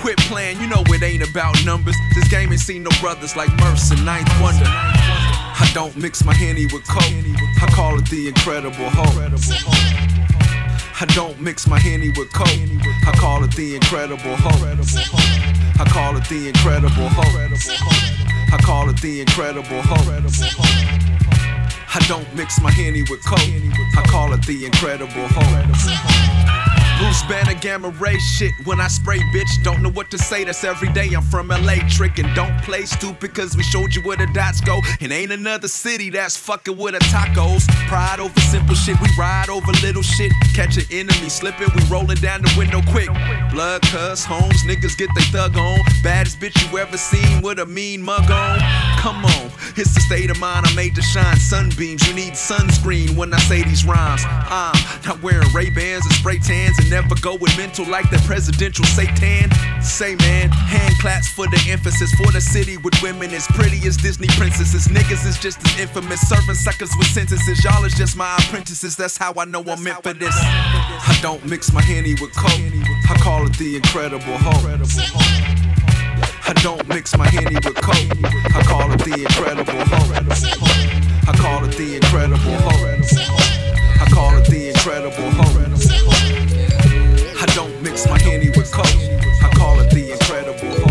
Quit 0.00 0.18
playing, 0.30 0.60
you 0.60 0.66
know 0.66 0.82
it 0.86 1.02
ain't 1.02 1.28
about 1.28 1.54
numbers. 1.64 1.96
This 2.14 2.28
game 2.28 2.50
ain't 2.52 2.60
seen 2.60 2.82
no 2.82 2.90
brothers 3.00 3.36
like 3.36 3.50
Murs 3.58 3.90
and 3.90 4.04
Ninth 4.04 4.30
Wonder. 4.40 4.64
I 5.60 5.70
don't 5.74 5.94
mix 5.96 6.24
my 6.24 6.32
henny 6.32 6.64
with 6.72 6.86
coke. 6.88 7.04
I 7.04 7.66
call 7.74 7.98
it 7.98 8.08
the 8.08 8.28
incredible 8.28 8.88
hope. 8.88 9.12
I 11.00 11.06
don't 11.14 11.38
mix 11.40 11.66
my 11.66 11.78
henny 11.78 12.08
with 12.16 12.32
coke. 12.32 12.48
I 12.48 13.12
call 13.20 13.44
it 13.44 13.52
the 13.52 13.74
incredible 13.74 14.36
hope. 14.36 14.60
I 15.80 15.84
call 15.84 15.99
the 16.30 16.46
incredible 16.46 17.08
hope. 17.08 17.26
I 18.52 18.58
call 18.62 18.88
it 18.88 19.00
the 19.00 19.20
incredible 19.20 19.82
hope. 19.82 20.06
I 21.92 21.98
don't 22.06 22.32
mix 22.36 22.60
my 22.60 22.70
henny 22.70 23.02
with 23.10 23.24
coke. 23.24 23.40
I 23.40 24.02
call 24.08 24.32
it 24.32 24.46
the 24.46 24.64
incredible 24.64 25.26
hope. 25.26 26.79
Bruce 27.00 27.22
Banner, 27.22 27.54
Gamma 27.54 27.88
Ray 27.98 28.18
shit. 28.18 28.52
When 28.66 28.78
I 28.78 28.86
spray, 28.88 29.20
bitch, 29.34 29.62
don't 29.62 29.82
know 29.82 29.88
what 29.88 30.10
to 30.10 30.18
say. 30.18 30.44
That's 30.44 30.64
every 30.64 30.92
day. 30.92 31.08
I'm 31.16 31.22
from 31.22 31.48
LA, 31.48 31.76
trick 31.88 32.18
and 32.18 32.32
don't 32.34 32.56
play 32.60 32.84
stupid, 32.84 33.34
cause 33.34 33.56
we 33.56 33.62
showed 33.62 33.94
you 33.94 34.02
where 34.02 34.18
the 34.18 34.26
dots 34.34 34.60
go. 34.60 34.82
And 35.00 35.10
ain't 35.10 35.32
another 35.32 35.66
city 35.66 36.10
that's 36.10 36.36
fucking 36.36 36.76
with 36.76 36.94
a 36.94 36.98
tacos. 36.98 37.66
Pride 37.88 38.20
over 38.20 38.38
simple 38.40 38.74
shit, 38.74 39.00
we 39.00 39.08
ride 39.18 39.48
over 39.48 39.72
little 39.80 40.02
shit. 40.02 40.30
Catch 40.54 40.76
an 40.76 40.84
enemy 40.90 41.30
slippin', 41.30 41.70
we 41.74 41.82
rollin' 41.88 42.18
down 42.18 42.42
the 42.42 42.54
window 42.58 42.82
quick. 42.90 43.08
Blood, 43.50 43.80
cuss, 43.82 44.22
homes, 44.22 44.62
niggas 44.64 44.96
get 44.98 45.08
they 45.16 45.24
thug 45.32 45.56
on. 45.56 45.78
Baddest 46.02 46.38
bitch 46.38 46.70
you 46.70 46.78
ever 46.78 46.98
seen 46.98 47.40
with 47.40 47.60
a 47.60 47.66
mean 47.66 48.02
mug 48.02 48.30
on. 48.30 48.58
Come 48.98 49.24
on, 49.24 49.50
it's 49.74 49.94
the 49.94 50.00
state 50.00 50.30
of 50.30 50.38
mind 50.38 50.66
I 50.66 50.74
made 50.74 50.94
to 50.96 51.02
shine. 51.02 51.36
Sunbeams, 51.38 52.06
you 52.06 52.12
need 52.12 52.34
sunscreen 52.34 53.16
when 53.16 53.32
I 53.32 53.38
say 53.38 53.62
these 53.62 53.86
rhymes. 53.86 54.22
I'm 54.26 54.76
not 55.06 55.22
wearing 55.22 55.50
Ray 55.54 55.70
Bans 55.70 56.04
and 56.04 56.14
spray 56.14 56.38
tans 56.38 56.78
and 56.78 56.89
never 56.90 57.14
going 57.22 57.38
mental 57.56 57.86
like 57.86 58.10
the 58.10 58.18
presidential 58.26 58.84
Satan. 58.84 59.48
Say 59.80 60.16
man, 60.16 60.50
hand 60.50 60.94
claps 61.00 61.28
for 61.28 61.46
the 61.46 61.60
emphasis 61.70 62.12
for 62.16 62.30
the 62.32 62.40
city 62.40 62.76
with 62.78 63.00
women 63.00 63.30
as 63.30 63.46
pretty 63.54 63.86
as 63.86 63.96
Disney 63.96 64.26
princesses. 64.36 64.88
Niggas 64.88 65.24
is 65.24 65.38
just 65.38 65.64
as 65.64 65.80
infamous, 65.80 66.20
serving 66.28 66.56
suckers 66.56 66.90
with 66.98 67.06
sentences. 67.06 67.62
Y'all 67.64 67.84
is 67.84 67.94
just 67.94 68.16
my 68.16 68.36
apprentices. 68.38 68.96
That's 68.96 69.16
how 69.16 69.32
I 69.38 69.44
know 69.44 69.62
I'm 69.62 69.82
meant 69.82 70.02
for 70.02 70.12
this. 70.12 70.34
I 70.34 71.16
don't 71.22 71.44
mix 71.46 71.72
my 71.72 71.80
henny 71.80 72.14
with 72.20 72.34
coke. 72.34 72.50
I 73.08 73.14
call 73.22 73.46
it 73.46 73.56
the 73.56 73.76
incredible 73.76 74.36
hope. 74.38 74.66
I 76.44 76.52
don't 76.62 76.86
mix 76.88 77.16
my 77.16 77.28
henny 77.28 77.54
with 77.54 77.76
coke. 77.76 78.10
I 78.52 78.62
call 78.66 78.90
it 78.90 78.98
the 78.98 79.22
incredible 79.22 79.80
hope. 79.86 80.10
I 81.28 81.36
call 81.38 81.64
it 81.64 81.76
the 81.76 81.94
incredible 81.94 82.58
hope. 82.66 83.00
I 84.00 84.10
call 84.10 84.36
it 84.36 84.46
the 84.46 84.68
incredible 84.68 85.30
hope. 85.30 86.19
Don't 87.54 87.82
mix 87.82 88.06
my 88.06 88.18
with 88.56 88.72
coke. 88.72 88.86
I 88.86 89.50
call 89.56 89.78
it 89.80 89.90
the 89.90 90.12
incredible 90.12 90.70
hope. 90.80 90.90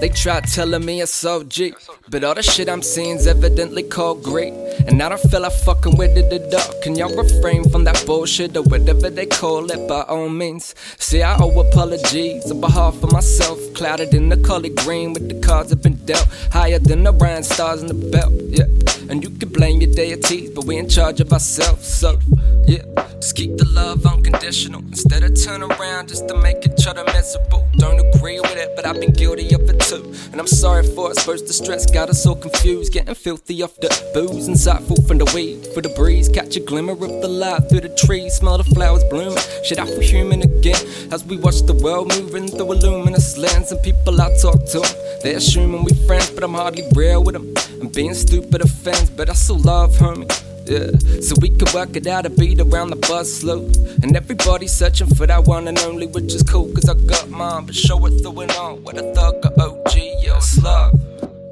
They 0.00 0.10
try 0.10 0.40
telling 0.40 0.84
me 0.84 1.00
it's 1.00 1.24
OG, 1.24 1.74
but 2.10 2.22
all 2.22 2.34
the 2.34 2.42
shit 2.42 2.68
I'm 2.68 2.82
seeing's 2.82 3.26
evidently 3.26 3.82
called 3.82 4.22
great. 4.22 4.52
And 4.86 5.02
I 5.02 5.08
don't 5.08 5.20
feel 5.20 5.40
like 5.40 5.52
fucking 5.52 5.96
with 5.96 6.16
it 6.16 6.32
at 6.32 6.54
all. 6.54 6.80
Can 6.82 6.94
y'all 6.94 7.16
refrain 7.16 7.68
from 7.70 7.84
that 7.84 8.04
bullshit 8.06 8.56
or 8.56 8.62
whatever 8.62 9.10
they 9.10 9.26
call 9.26 9.70
it 9.70 9.88
by 9.88 10.02
all 10.02 10.28
means? 10.28 10.74
See, 10.98 11.22
I 11.22 11.36
owe 11.40 11.60
apologies 11.60 12.50
on 12.50 12.60
behalf 12.60 13.02
of 13.02 13.10
myself. 13.10 13.58
Clouded 13.74 14.14
in 14.14 14.28
the 14.28 14.36
color 14.36 14.68
green 14.68 15.12
with 15.12 15.28
the 15.28 15.40
cards 15.46 15.72
I've 15.72 15.82
been 15.82 15.96
dealt. 16.04 16.28
Higher 16.52 16.78
than 16.78 17.02
the 17.02 17.12
rhyme 17.12 17.42
stars 17.42 17.82
in 17.82 17.88
the 17.88 17.94
belt, 17.94 18.32
yeah. 18.48 18.95
And 19.08 19.22
you 19.22 19.30
can 19.30 19.48
blame 19.50 19.80
your 19.80 19.92
deities, 19.92 20.50
but 20.50 20.64
we 20.64 20.78
in 20.78 20.88
charge 20.88 21.20
of 21.20 21.32
ourselves, 21.32 21.86
so 21.86 22.18
yeah. 22.66 22.82
Just 23.20 23.34
keep 23.34 23.56
the 23.56 23.64
love 23.64 24.04
unconditional 24.04 24.80
instead 24.80 25.22
of 25.22 25.42
turn 25.42 25.62
around 25.62 26.08
just 26.08 26.28
to 26.28 26.36
make 26.36 26.66
each 26.66 26.86
other 26.86 27.02
miserable. 27.04 27.66
Don't 27.76 27.98
agree 28.14 28.40
with 28.40 28.56
it, 28.56 28.76
but 28.76 28.84
I've 28.84 29.00
been 29.00 29.12
guilty 29.12 29.54
of 29.54 29.62
it 29.70 29.80
too. 29.80 30.12
And 30.32 30.40
I'm 30.40 30.46
sorry 30.46 30.86
for 30.86 31.10
it, 31.10 31.18
first 31.20 31.46
the 31.46 31.52
stress 31.52 31.90
got 31.90 32.10
us 32.10 32.22
so 32.22 32.34
confused. 32.34 32.92
Getting 32.92 33.14
filthy 33.14 33.62
off 33.62 33.74
the 33.76 33.88
booze, 34.12 34.48
insightful 34.48 35.06
from 35.08 35.18
the 35.18 35.24
weed. 35.34 35.66
For 35.72 35.80
the 35.80 35.88
breeze, 35.90 36.28
catch 36.28 36.56
a 36.56 36.60
glimmer 36.60 36.92
of 36.92 37.00
the 37.00 37.28
light 37.28 37.68
through 37.70 37.80
the 37.80 37.94
trees, 37.94 38.34
smell 38.34 38.58
the 38.58 38.64
flowers 38.64 39.04
blooming. 39.04 39.42
Shit, 39.64 39.78
I 39.78 39.86
feel 39.86 40.00
human 40.00 40.42
again 40.42 40.84
as 41.10 41.24
we 41.24 41.36
watch 41.38 41.62
the 41.62 41.74
world 41.74 42.08
moving 42.16 42.48
through 42.48 42.72
a 42.72 42.74
luminous 42.74 43.38
lens. 43.38 43.72
And 43.72 43.82
people 43.82 44.20
I 44.20 44.36
talk 44.42 44.66
to, 44.72 44.80
they're 45.22 45.38
assuming 45.38 45.84
we 45.84 45.94
friends, 46.06 46.30
but 46.30 46.44
I'm 46.44 46.54
hardly 46.54 46.84
real 46.94 47.24
with 47.24 47.34
them. 47.34 47.54
Being 47.94 48.14
stupid 48.14 48.60
offends, 48.62 49.10
but 49.10 49.30
I 49.30 49.32
still 49.32 49.58
love 49.58 49.96
homie. 49.96 50.30
Yeah, 50.66 50.90
so 51.20 51.36
we 51.40 51.50
could 51.50 51.72
work 51.72 51.94
it 51.94 52.06
out 52.08 52.26
a 52.26 52.30
beat 52.30 52.60
around 52.60 52.90
the 52.90 52.96
bus 52.96 53.32
slow. 53.32 53.70
And 54.02 54.16
everybody's 54.16 54.72
searching 54.72 55.06
for 55.06 55.26
that 55.26 55.44
one 55.44 55.68
and 55.68 55.78
only, 55.80 56.06
which 56.06 56.34
is 56.34 56.42
cool, 56.42 56.72
cause 56.74 56.88
I 56.88 56.94
got 56.94 57.28
mine. 57.30 57.66
But 57.66 57.74
show 57.74 58.04
it 58.06 58.20
through 58.20 58.40
and 58.40 58.52
on 58.52 58.82
with 58.82 58.98
a 58.98 59.14
thug 59.14 59.34
or 59.44 59.60
OG, 59.60 59.96
yeah, 59.96 60.36
it's 60.36 60.62
love. 60.62 61.00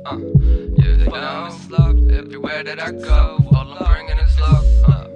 Uh, 0.04 0.18
yeah, 0.76 0.96
they 0.96 1.06
know 1.06 1.56
love 1.70 2.10
everywhere 2.10 2.64
that 2.64 2.82
I 2.82 2.90
go. 2.90 3.38
All 3.54 3.72
I'm 3.72 3.86
bringing 3.86 4.18
is 4.18 4.40
love. 4.40 4.64
Uh, 4.84 5.06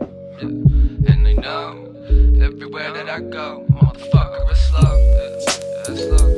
yeah, 0.41 1.13
and 1.13 1.27
they 1.27 1.35
know 1.35 1.95
everywhere 2.41 2.93
that 2.93 3.09
I 3.11 3.21
go, 3.21 3.67
motherfucker, 3.71 4.51
it's 4.51 4.73
love. 4.73 4.99
Yeah, 4.99 5.93
it's 5.93 6.23
love. 6.23 6.38